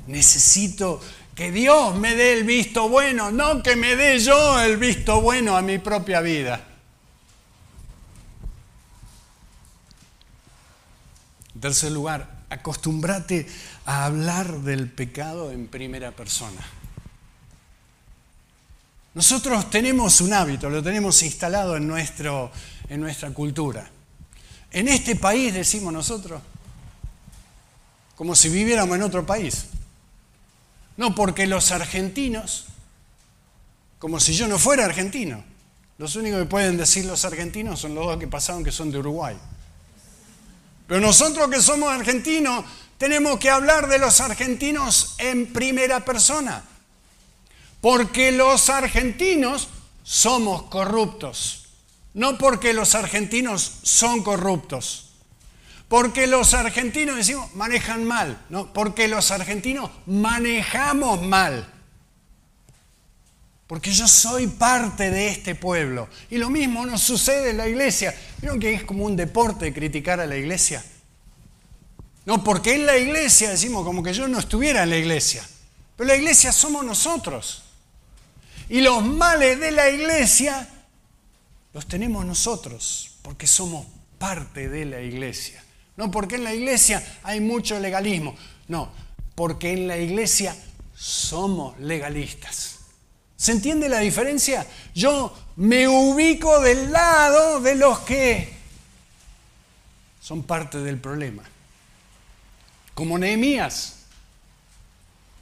Necesito 0.08 1.02
que 1.38 1.52
Dios 1.52 1.96
me 1.96 2.16
dé 2.16 2.34
el 2.34 2.46
visto 2.46 2.90
bueno, 2.90 3.30
no 3.30 3.62
que 3.62 3.76
me 3.76 3.96
dé 3.96 4.18
yo 4.18 4.60
el 4.60 4.78
visto 4.78 5.22
bueno 5.22 5.56
a 5.56 5.62
mi 5.62 5.78
propia 5.78 6.20
vida. 6.20 6.60
En 11.54 11.62
tercer 11.62 11.92
lugar, 11.92 12.28
acostúmbrate 12.50 13.46
a 13.86 14.06
hablar 14.06 14.62
del 14.62 14.90
pecado 14.90 15.52
en 15.52 15.68
primera 15.68 16.10
persona. 16.10 16.62
Nosotros 19.14 19.70
tenemos 19.70 20.22
un 20.22 20.34
hábito, 20.34 20.72
lo 20.72 20.82
tenemos 20.82 21.22
instalado 21.22 21.78
en, 21.78 21.88
nuestro, 21.88 22.52
en 22.90 23.00
nuestra 23.00 23.30
cultura. 23.30 23.88
En 24.72 24.88
este 24.88 25.16
país, 25.16 25.54
decimos 25.54 25.94
nosotros, 25.94 26.42
como 28.16 28.36
si 28.36 28.50
viviéramos 28.50 28.96
en 28.96 29.04
otro 29.04 29.24
país. 29.24 29.68
No, 30.98 31.14
porque 31.14 31.46
los 31.46 31.72
argentinos, 31.72 32.66
como 34.00 34.20
si 34.20 34.34
yo 34.34 34.48
no 34.48 34.60
fuera 34.60 34.86
argentino, 34.86 35.44
los 35.98 36.16
únicos 36.16 36.40
que 36.40 36.46
pueden 36.46 36.78
decir 36.78 37.06
los 37.06 37.24
argentinos 37.24 37.80
son 37.80 37.96
los 37.96 38.06
dos 38.06 38.18
que 38.18 38.28
pasaron 38.28 38.64
que 38.64 38.72
son 38.72 38.92
de 38.92 39.00
Uruguay. 39.00 39.38
Pero 40.88 41.00
nosotros 41.02 41.50
que 41.50 41.62
somos 41.62 41.90
argentinos 41.90 42.66
tenemos 42.98 43.40
que 43.40 43.50
hablar 43.50 43.88
de 43.88 44.00
los 44.00 44.20
argentinos 44.22 45.16
en 45.20 45.54
primera 45.54 46.04
persona. 46.04 46.64
Porque 47.82 48.32
los 48.32 48.70
argentinos 48.70 49.70
somos 50.04 50.64
corruptos. 50.64 51.66
No 52.14 52.38
porque 52.38 52.74
los 52.74 52.96
argentinos 52.96 53.80
son 53.84 54.24
corruptos. 54.24 55.07
Porque 55.88 56.28
los 56.28 56.54
argentinos, 56.54 57.16
decimos, 57.16 57.54
manejan 57.56 58.04
mal. 58.04 58.46
No, 58.50 58.74
porque 58.74 59.08
los 59.08 59.32
argentinos 59.32 59.90
manejamos 60.06 61.22
mal. 61.22 61.74
Porque 63.68 63.92
yo 63.92 64.08
soy 64.08 64.48
parte 64.48 65.10
de 65.12 65.30
este 65.30 65.56
pueblo. 65.56 66.10
Y 66.30 66.38
lo 66.38 66.50
mismo 66.50 66.86
nos 66.86 67.02
sucede 67.02 67.52
en 67.52 67.58
la 67.58 67.68
iglesia. 67.68 68.14
¿Vieron 68.42 68.60
que 68.60 68.74
es 68.74 68.84
como 68.84 69.06
un 69.06 69.16
deporte 69.16 69.74
criticar 69.74 70.20
a 70.20 70.26
la 70.26 70.36
iglesia? 70.36 70.84
No, 72.26 72.44
porque 72.44 72.76
en 72.76 72.86
la 72.86 72.98
iglesia 72.98 73.50
decimos 73.50 73.86
como 73.86 74.04
que 74.04 74.14
yo 74.14 74.28
no 74.28 74.40
estuviera 74.40 74.84
en 74.84 74.90
la 74.90 74.98
iglesia. 74.98 75.48
Pero 75.96 76.10
la 76.10 76.16
iglesia 76.16 76.52
somos 76.52 76.86
nosotros. 76.86 77.64
Y 78.70 78.82
los 78.82 79.04
males 79.06 79.60
de 79.60 79.72
la 79.72 79.90
iglesia 79.90 80.68
los 81.74 81.88
tenemos 81.88 82.26
nosotros, 82.26 83.12
porque 83.22 83.48
somos 83.48 83.86
parte 84.18 84.68
de 84.68 84.86
la 84.86 85.02
iglesia. 85.02 85.64
No 85.98 86.10
porque 86.10 86.36
en 86.36 86.44
la 86.44 86.54
iglesia 86.54 87.04
hay 87.24 87.42
mucho 87.42 87.80
legalismo. 87.80 88.36
No, 88.68 88.90
porque 89.36 89.74
en 89.74 89.88
la 89.88 89.98
iglesia 89.98 90.56
somos 90.96 91.78
legalistas. 91.80 92.80
¿Se 93.36 93.52
entiende 93.52 93.90
la 93.90 94.00
diferencia? 94.00 94.66
Yo 94.96 95.36
me 95.58 95.88
ubico 95.88 96.60
del 96.62 96.92
lado 96.92 97.60
de 97.60 97.76
los 97.76 98.00
que 98.00 98.54
son 100.22 100.44
parte 100.44 100.80
del 100.80 100.98
problema. 100.98 101.44
Como 102.94 103.18
Nehemías, 103.18 103.98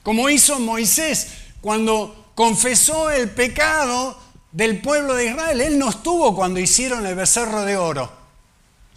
como 0.02 0.28
hizo 0.28 0.60
Moisés 0.60 1.28
cuando 1.60 2.30
confesó 2.34 3.10
el 3.10 3.30
pecado 3.30 4.16
del 4.52 4.80
pueblo 4.80 5.14
de 5.14 5.26
Israel. 5.26 5.60
Él 5.60 5.78
no 5.78 5.90
estuvo 5.90 6.34
cuando 6.36 6.60
hicieron 6.60 7.04
el 7.06 7.14
becerro 7.14 7.64
de 7.64 7.76
oro. 7.76 8.12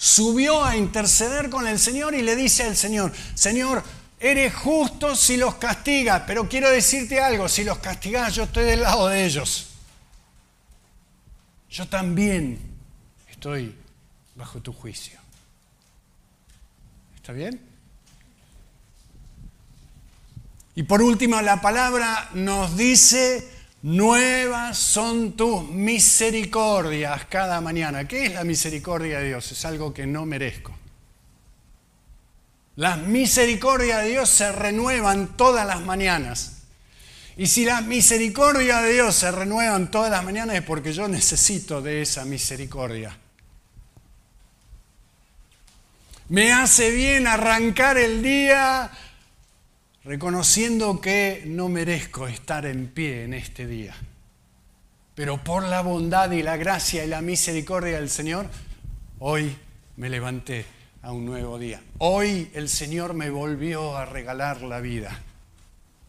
Subió 0.01 0.63
a 0.63 0.77
interceder 0.77 1.51
con 1.51 1.67
el 1.67 1.77
Señor 1.77 2.15
y 2.15 2.23
le 2.23 2.35
dice 2.35 2.63
al 2.63 2.75
Señor, 2.75 3.11
Señor, 3.35 3.83
Eres 4.19 4.53
justo 4.53 5.15
si 5.15 5.37
los 5.37 5.55
castigas, 5.55 6.23
pero 6.27 6.49
quiero 6.49 6.69
decirte 6.69 7.21
algo, 7.21 7.47
si 7.47 7.63
los 7.63 7.77
castigas 7.79 8.35
yo 8.35 8.43
estoy 8.43 8.65
del 8.65 8.81
lado 8.81 9.07
de 9.07 9.23
ellos. 9.23 9.69
Yo 11.69 11.87
también 11.87 12.59
estoy 13.29 13.77
bajo 14.35 14.59
tu 14.61 14.73
juicio. 14.73 15.17
¿Está 17.15 17.31
bien? 17.31 17.61
Y 20.75 20.83
por 20.83 21.01
último, 21.01 21.41
la 21.41 21.61
palabra 21.61 22.29
nos 22.33 22.75
dice, 22.75 23.49
nuevas 23.81 24.77
son 24.77 25.33
tus 25.33 25.63
misericordias 25.69 27.25
cada 27.25 27.61
mañana. 27.61 28.07
¿Qué 28.07 28.25
es 28.25 28.33
la 28.33 28.43
misericordia 28.43 29.19
de 29.19 29.27
Dios? 29.29 29.51
Es 29.51 29.65
algo 29.65 29.93
que 29.93 30.05
no 30.05 30.25
merezco. 30.25 30.75
Las 32.75 32.97
misericordias 32.97 34.03
de 34.03 34.09
Dios 34.09 34.29
se 34.29 34.51
renuevan 34.51 35.35
todas 35.35 35.67
las 35.67 35.81
mañanas. 35.81 36.59
Y 37.35 37.47
si 37.47 37.65
las 37.65 37.83
misericordias 37.83 38.83
de 38.83 38.93
Dios 38.93 39.15
se 39.15 39.31
renuevan 39.31 39.91
todas 39.91 40.11
las 40.11 40.23
mañanas 40.23 40.57
es 40.57 40.61
porque 40.61 40.93
yo 40.93 41.07
necesito 41.07 41.81
de 41.81 42.01
esa 42.01 42.25
misericordia. 42.25 43.17
Me 46.29 46.53
hace 46.53 46.91
bien 46.91 47.27
arrancar 47.27 47.97
el 47.97 48.21
día 48.21 48.91
reconociendo 50.09 50.99
que 50.99 51.43
no 51.45 51.69
merezco 51.69 52.27
estar 52.27 52.65
en 52.65 52.87
pie 52.87 53.25
en 53.25 53.35
este 53.35 53.67
día. 53.67 53.95
Pero 55.13 55.43
por 55.43 55.61
la 55.61 55.81
bondad 55.81 56.31
y 56.31 56.41
la 56.41 56.57
gracia 56.57 57.05
y 57.05 57.07
la 57.07 57.21
misericordia 57.21 57.99
del 57.99 58.09
Señor, 58.09 58.47
hoy 59.19 59.55
me 59.97 60.09
levanté 60.09 60.65
a 61.03 61.11
un 61.11 61.27
nuevo 61.27 61.59
día. 61.59 61.79
Hoy 61.99 62.49
el 62.55 62.69
Señor 62.69 63.13
me 63.13 63.29
volvió 63.29 63.95
a 63.95 64.05
regalar 64.05 64.63
la 64.63 64.79
vida. 64.79 65.21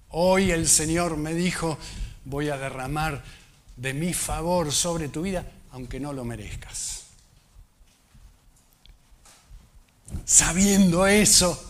Hoy 0.09 0.51
el 0.51 0.66
Señor 0.66 1.18
me 1.18 1.34
dijo, 1.34 1.76
voy 2.24 2.48
a 2.48 2.57
derramar 2.57 3.22
de 3.76 3.92
mi 3.92 4.14
favor 4.14 4.72
sobre 4.72 5.09
tu 5.09 5.20
vida, 5.20 5.44
aunque 5.72 6.01
no 6.01 6.14
lo 6.14 6.24
merezcas. 6.24 7.03
Sabiendo 10.24 11.07
eso, 11.07 11.69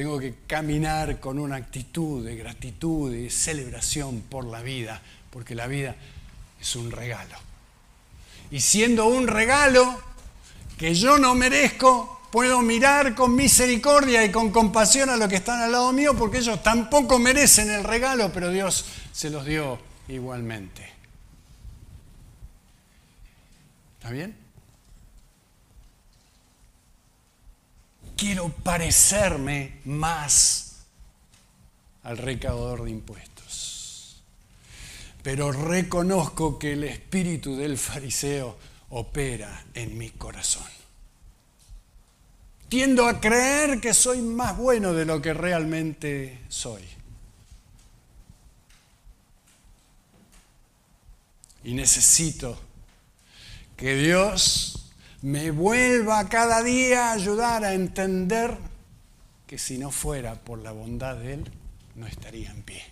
tengo 0.00 0.18
que 0.18 0.34
caminar 0.46 1.20
con 1.20 1.38
una 1.38 1.56
actitud 1.56 2.24
de 2.24 2.34
gratitud 2.34 3.14
y 3.14 3.28
celebración 3.28 4.22
por 4.22 4.46
la 4.46 4.62
vida, 4.62 5.02
porque 5.28 5.54
la 5.54 5.66
vida 5.66 5.94
es 6.58 6.74
un 6.74 6.90
regalo. 6.90 7.36
Y 8.50 8.60
siendo 8.60 9.04
un 9.04 9.26
regalo, 9.26 10.00
que 10.78 10.94
yo 10.94 11.18
no 11.18 11.34
merezco, 11.34 12.22
puedo 12.32 12.62
mirar 12.62 13.14
con 13.14 13.36
misericordia 13.36 14.24
y 14.24 14.30
con 14.30 14.50
compasión 14.50 15.10
a 15.10 15.18
los 15.18 15.28
que 15.28 15.36
están 15.36 15.60
al 15.60 15.72
lado 15.72 15.92
mío 15.92 16.16
porque 16.16 16.38
ellos 16.38 16.62
tampoco 16.62 17.18
merecen 17.18 17.68
el 17.68 17.84
regalo, 17.84 18.32
pero 18.32 18.48
Dios 18.50 18.86
se 19.12 19.28
los 19.28 19.44
dio 19.44 19.78
igualmente. 20.08 20.90
¿Está 23.98 24.08
bien? 24.12 24.39
Quiero 28.20 28.50
parecerme 28.50 29.80
más 29.86 30.82
al 32.02 32.18
recaudador 32.18 32.84
de 32.84 32.90
impuestos. 32.90 34.22
pero 35.22 35.52
reconozco 35.52 36.58
que 36.58 36.74
el 36.74 36.84
espíritu 36.84 37.56
del 37.56 37.78
fariseo 37.78 38.58
opera 38.90 39.64
en 39.72 39.96
mi 39.96 40.10
corazón. 40.10 40.66
Tiendo 42.68 43.06
a 43.08 43.22
creer 43.22 43.80
que 43.80 43.94
soy 43.94 44.20
más 44.20 44.54
bueno 44.54 44.92
de 44.92 45.06
lo 45.06 45.22
que 45.22 45.32
realmente 45.32 46.40
soy. 46.50 46.82
Y 51.64 51.72
necesito 51.72 52.58
que 53.78 53.94
Dios 53.94 54.79
me 55.22 55.50
vuelva 55.50 56.28
cada 56.28 56.62
día 56.62 57.10
a 57.10 57.12
ayudar 57.12 57.64
a 57.64 57.74
entender 57.74 58.56
que 59.46 59.58
si 59.58 59.78
no 59.78 59.90
fuera 59.90 60.34
por 60.36 60.58
la 60.60 60.72
bondad 60.72 61.16
de 61.16 61.34
Él, 61.34 61.50
no 61.96 62.06
estaría 62.06 62.50
en 62.50 62.62
pie. 62.62 62.82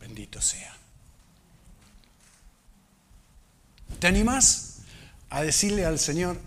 Bendito 0.00 0.40
sea. 0.40 0.76
¿Te 3.98 4.06
animas 4.06 4.78
a 5.30 5.42
decirle 5.42 5.84
al 5.84 5.98
Señor, 5.98 6.40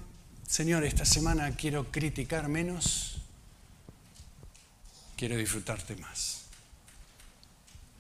Señor, 0.47 0.83
esta 0.83 1.05
semana 1.05 1.55
quiero 1.55 1.91
criticar 1.91 2.47
menos, 2.49 3.21
quiero 5.15 5.37
disfrutarte 5.37 5.95
más? 5.95 6.41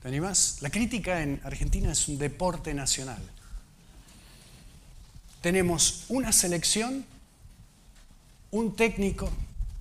¿Te 0.01 0.07
animas? 0.07 0.57
La 0.61 0.69
crítica 0.69 1.21
en 1.21 1.39
Argentina 1.43 1.91
es 1.91 2.07
un 2.07 2.17
deporte 2.17 2.73
nacional. 2.73 3.21
Tenemos 5.43 6.05
una 6.07 6.31
selección, 6.31 7.05
un 8.51 8.77
técnico 8.77 9.29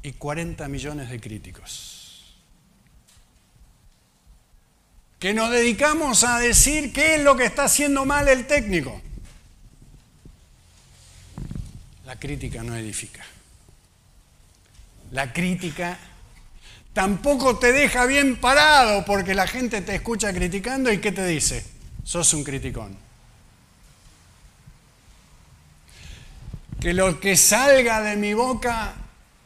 y 0.03 0.11
40 0.11 0.67
millones 0.67 1.09
de 1.09 1.21
críticos. 1.21 2.35
Que 5.21 5.33
nos 5.33 5.53
dedicamos 5.53 6.25
a 6.25 6.41
decir 6.41 6.93
qué 6.93 7.15
es 7.15 7.23
lo 7.23 7.37
que 7.37 7.45
está 7.45 7.67
haciendo 7.67 8.05
mal 8.05 8.27
el 8.27 8.49
técnico. 8.49 9.01
La 12.07 12.19
crítica 12.19 12.65
no 12.65 12.77
edifica. 12.77 13.25
La 15.13 15.33
crítica 15.33 15.97
tampoco 16.93 17.61
te 17.61 17.71
deja 17.71 18.07
bien 18.07 18.35
parado 18.35 19.05
porque 19.05 19.33
la 19.33 19.47
gente 19.47 19.81
te 19.83 19.95
escucha 19.95 20.33
criticando 20.33 20.91
y 20.91 20.99
¿qué 20.99 21.13
te 21.13 21.25
dice? 21.25 21.65
Sos 22.03 22.35
un 22.35 22.43
criticón. 22.43 23.12
Que 26.83 26.95
lo 26.95 27.20
que 27.20 27.37
salga 27.37 28.01
de 28.03 28.16
mi 28.16 28.35
boca 28.35 28.95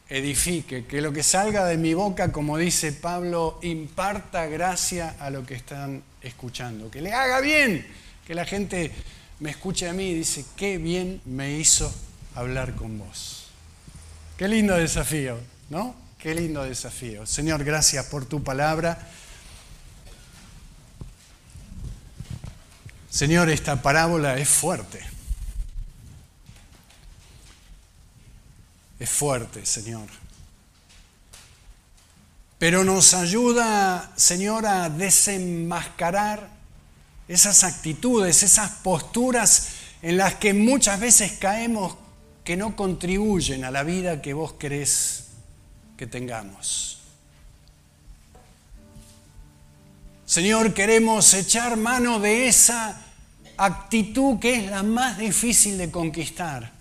edifique, 0.09 0.87
que 0.87 1.01
lo 1.01 1.13
que 1.13 1.21
salga 1.21 1.65
de 1.65 1.77
mi 1.77 1.93
boca, 1.93 2.31
como 2.31 2.57
dice 2.57 2.93
Pablo, 2.93 3.59
imparta 3.61 4.47
gracia 4.47 5.17
a 5.19 5.29
lo 5.29 5.45
que 5.45 5.53
están 5.53 6.01
escuchando, 6.23 6.89
que 6.89 6.99
le 6.99 7.13
haga 7.13 7.39
bien, 7.39 7.85
que 8.25 8.33
la 8.33 8.43
gente 8.43 8.91
me 9.39 9.51
escuche 9.51 9.87
a 9.87 9.93
mí 9.93 10.09
y 10.09 10.13
dice, 10.15 10.45
qué 10.55 10.79
bien 10.79 11.21
me 11.25 11.59
hizo 11.59 11.93
hablar 12.33 12.73
con 12.73 12.97
vos. 12.97 13.49
Qué 14.35 14.47
lindo 14.47 14.75
desafío, 14.75 15.37
¿no? 15.69 15.93
Qué 16.17 16.33
lindo 16.33 16.63
desafío. 16.63 17.27
Señor, 17.27 17.63
gracias 17.63 18.03
por 18.07 18.25
tu 18.25 18.43
palabra. 18.43 18.97
Señor, 23.11 23.47
esta 23.51 23.79
parábola 23.83 24.39
es 24.39 24.49
fuerte. 24.49 25.16
Es 28.99 29.09
fuerte, 29.09 29.65
Señor. 29.65 30.07
Pero 32.57 32.83
nos 32.83 33.13
ayuda, 33.13 34.11
Señor, 34.15 34.65
a 34.65 34.89
desenmascarar 34.89 36.49
esas 37.27 37.63
actitudes, 37.63 38.41
esas 38.41 38.71
posturas 38.71 39.69
en 40.01 40.17
las 40.17 40.35
que 40.35 40.53
muchas 40.53 40.99
veces 40.99 41.33
caemos 41.33 41.95
que 42.43 42.57
no 42.57 42.75
contribuyen 42.75 43.65
a 43.65 43.71
la 43.71 43.83
vida 43.83 44.21
que 44.21 44.33
vos 44.33 44.53
querés 44.53 45.25
que 45.97 46.07
tengamos. 46.07 46.99
Señor, 50.25 50.73
queremos 50.73 51.33
echar 51.33 51.77
mano 51.77 52.19
de 52.19 52.47
esa 52.47 53.01
actitud 53.57 54.39
que 54.39 54.55
es 54.55 54.71
la 54.71 54.83
más 54.83 55.17
difícil 55.17 55.77
de 55.77 55.91
conquistar. 55.91 56.76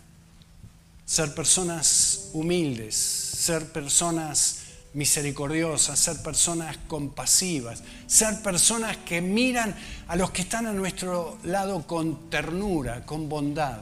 Ser 1.06 1.34
personas 1.34 2.28
humildes, 2.34 2.94
ser 2.94 3.72
personas 3.72 4.58
misericordiosas, 4.92 5.98
ser 5.98 6.22
personas 6.22 6.76
compasivas, 6.88 7.82
ser 8.06 8.42
personas 8.42 8.96
que 8.98 9.20
miran 9.20 9.74
a 10.08 10.16
los 10.16 10.30
que 10.30 10.42
están 10.42 10.66
a 10.66 10.72
nuestro 10.72 11.38
lado 11.44 11.86
con 11.86 12.28
ternura, 12.28 13.06
con 13.06 13.28
bondad. 13.28 13.78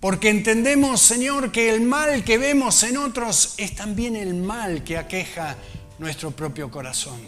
Porque 0.00 0.30
entendemos, 0.30 1.00
Señor, 1.00 1.52
que 1.52 1.70
el 1.70 1.80
mal 1.80 2.24
que 2.24 2.36
vemos 2.36 2.82
en 2.82 2.96
otros 2.96 3.54
es 3.56 3.74
también 3.74 4.16
el 4.16 4.34
mal 4.34 4.84
que 4.84 4.98
aqueja 4.98 5.56
nuestro 5.98 6.32
propio 6.32 6.70
corazón. 6.70 7.20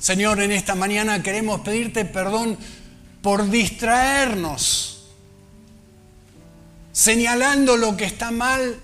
Señor, 0.00 0.42
en 0.42 0.52
esta 0.52 0.74
mañana 0.74 1.22
queremos 1.22 1.60
pedirte 1.60 2.04
perdón 2.04 2.58
por 3.22 3.48
distraernos, 3.48 4.97
señalando 6.98 7.76
lo 7.76 7.96
que 7.96 8.04
está 8.04 8.32
mal 8.32 8.76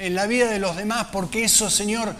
en 0.00 0.14
la 0.16 0.26
vida 0.26 0.50
de 0.50 0.58
los 0.58 0.76
demás, 0.76 1.06
porque 1.12 1.44
eso, 1.44 1.70
Señor, 1.70 2.12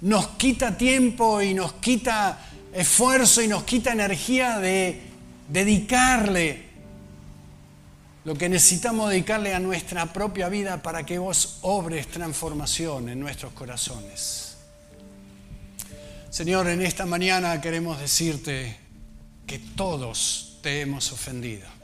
nos 0.00 0.26
quita 0.30 0.76
tiempo 0.76 1.40
y 1.40 1.54
nos 1.54 1.74
quita 1.74 2.40
esfuerzo 2.74 3.40
y 3.40 3.46
nos 3.46 3.62
quita 3.62 3.92
energía 3.92 4.58
de 4.58 5.00
dedicarle 5.48 6.70
lo 8.24 8.34
que 8.34 8.48
necesitamos 8.48 9.10
dedicarle 9.10 9.54
a 9.54 9.60
nuestra 9.60 10.12
propia 10.12 10.48
vida 10.48 10.82
para 10.82 11.06
que 11.06 11.20
vos 11.20 11.58
obres 11.62 12.08
transformación 12.08 13.10
en 13.10 13.20
nuestros 13.20 13.52
corazones. 13.52 14.56
Señor, 16.30 16.68
en 16.68 16.82
esta 16.82 17.06
mañana 17.06 17.60
queremos 17.60 18.00
decirte 18.00 18.76
que 19.46 19.60
todos 19.60 20.58
te 20.62 20.80
hemos 20.80 21.12
ofendido. 21.12 21.79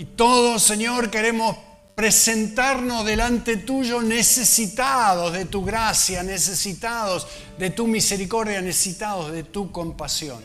Y 0.00 0.06
todos, 0.06 0.62
Señor, 0.62 1.10
queremos 1.10 1.58
presentarnos 1.94 3.04
delante 3.04 3.58
tuyo 3.58 4.00
necesitados 4.00 5.34
de 5.34 5.44
tu 5.44 5.62
gracia, 5.62 6.22
necesitados 6.22 7.26
de 7.58 7.68
tu 7.68 7.86
misericordia, 7.86 8.62
necesitados 8.62 9.30
de 9.30 9.42
tu 9.42 9.70
compasión. 9.70 10.42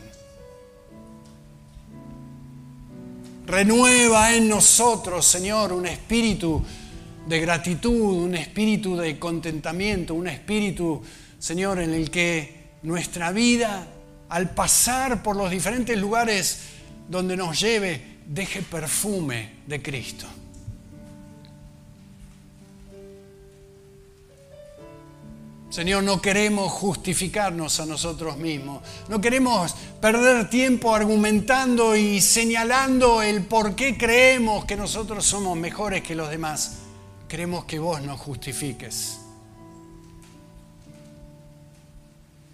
Renueva 3.46 4.36
en 4.36 4.50
nosotros, 4.50 5.26
Señor, 5.26 5.72
un 5.72 5.86
espíritu 5.86 6.62
de 7.26 7.40
gratitud, 7.40 8.24
un 8.26 8.36
espíritu 8.36 8.98
de 8.98 9.18
contentamiento, 9.18 10.16
un 10.16 10.28
espíritu, 10.28 11.02
Señor, 11.40 11.80
en 11.80 11.94
el 11.94 12.12
que 12.12 12.74
nuestra 12.84 13.32
vida, 13.32 13.88
al 14.28 14.50
pasar 14.54 15.24
por 15.24 15.38
los 15.38 15.50
diferentes 15.50 15.98
lugares 15.98 16.60
donde 17.08 17.38
nos 17.38 17.58
lleve, 17.58 18.15
deje 18.26 18.62
perfume 18.62 19.62
de 19.68 19.82
Cristo. 19.82 20.28
Señor, 25.76 26.04
no 26.04 26.22
queremos 26.22 26.72
justificarnos 26.72 27.82
a 27.82 27.86
nosotros 27.86 28.38
mismos. 28.38 28.82
No 29.10 29.20
queremos 29.20 29.76
perder 30.00 30.50
tiempo 30.50 30.96
argumentando 30.96 31.98
y 31.98 32.22
señalando 32.22 33.22
el 33.22 33.44
por 33.44 33.76
qué 33.76 33.98
creemos 33.98 34.64
que 34.64 34.78
nosotros 34.78 35.26
somos 35.26 35.58
mejores 35.58 36.02
que 36.02 36.16
los 36.16 36.30
demás. 36.30 36.78
Queremos 37.28 37.66
que 37.66 37.78
vos 37.78 38.02
nos 38.02 38.22
justifiques. 38.22 39.20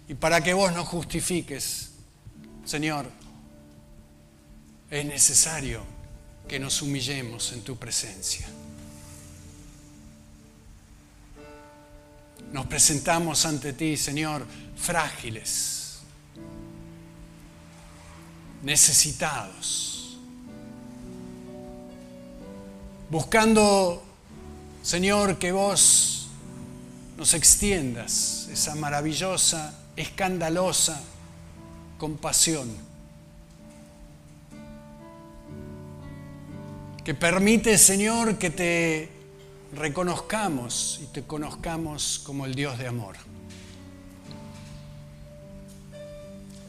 Y 0.08 0.14
para 0.14 0.40
que 0.40 0.52
vos 0.52 0.72
nos 0.72 0.88
justifiques, 0.88 1.92
Señor, 2.64 3.06
es 4.92 5.04
necesario 5.04 5.82
que 6.46 6.60
nos 6.60 6.82
humillemos 6.82 7.52
en 7.52 7.62
tu 7.62 7.76
presencia. 7.76 8.46
nos 12.52 12.66
presentamos 12.66 13.46
ante 13.46 13.72
ti, 13.72 13.96
Señor, 13.96 14.46
frágiles, 14.76 16.00
necesitados, 18.62 20.18
buscando, 23.10 24.02
Señor, 24.82 25.38
que 25.38 25.50
vos 25.50 26.28
nos 27.16 27.32
extiendas 27.32 28.48
esa 28.52 28.74
maravillosa, 28.74 29.74
escandalosa 29.96 31.00
compasión 31.96 32.91
que 37.04 37.14
permite, 37.14 37.78
Señor, 37.78 38.38
que 38.38 38.50
te 38.50 39.08
reconozcamos 39.74 41.00
y 41.02 41.06
te 41.06 41.22
conozcamos 41.22 42.20
como 42.24 42.46
el 42.46 42.54
Dios 42.54 42.78
de 42.78 42.86
amor. 42.86 43.16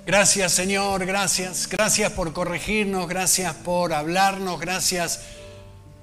Gracias 0.05 0.51
Señor, 0.51 1.05
gracias. 1.05 1.69
Gracias 1.69 2.11
por 2.11 2.34
corregirnos, 2.34 3.07
gracias 3.07 3.53
por 3.53 3.93
hablarnos, 3.93 4.59
gracias 4.59 5.21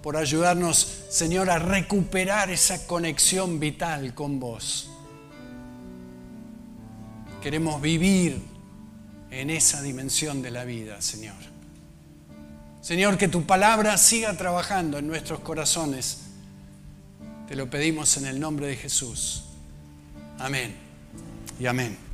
por 0.02 0.16
ayudarnos, 0.16 1.02
Señor, 1.10 1.50
a 1.50 1.58
recuperar 1.58 2.50
esa 2.50 2.86
conexión 2.86 3.60
vital 3.60 4.14
con 4.14 4.40
vos. 4.40 4.88
Queremos 7.42 7.82
vivir 7.82 8.40
en 9.30 9.50
esa 9.50 9.82
dimensión 9.82 10.40
de 10.40 10.50
la 10.50 10.64
vida, 10.64 11.02
Señor. 11.02 11.49
Señor, 12.80 13.18
que 13.18 13.28
tu 13.28 13.44
palabra 13.44 13.96
siga 13.98 14.36
trabajando 14.36 14.98
en 14.98 15.06
nuestros 15.06 15.40
corazones. 15.40 16.22
Te 17.46 17.54
lo 17.54 17.68
pedimos 17.68 18.16
en 18.16 18.26
el 18.26 18.40
nombre 18.40 18.66
de 18.68 18.76
Jesús. 18.76 19.44
Amén 20.38 20.74
y 21.58 21.66
amén. 21.66 22.09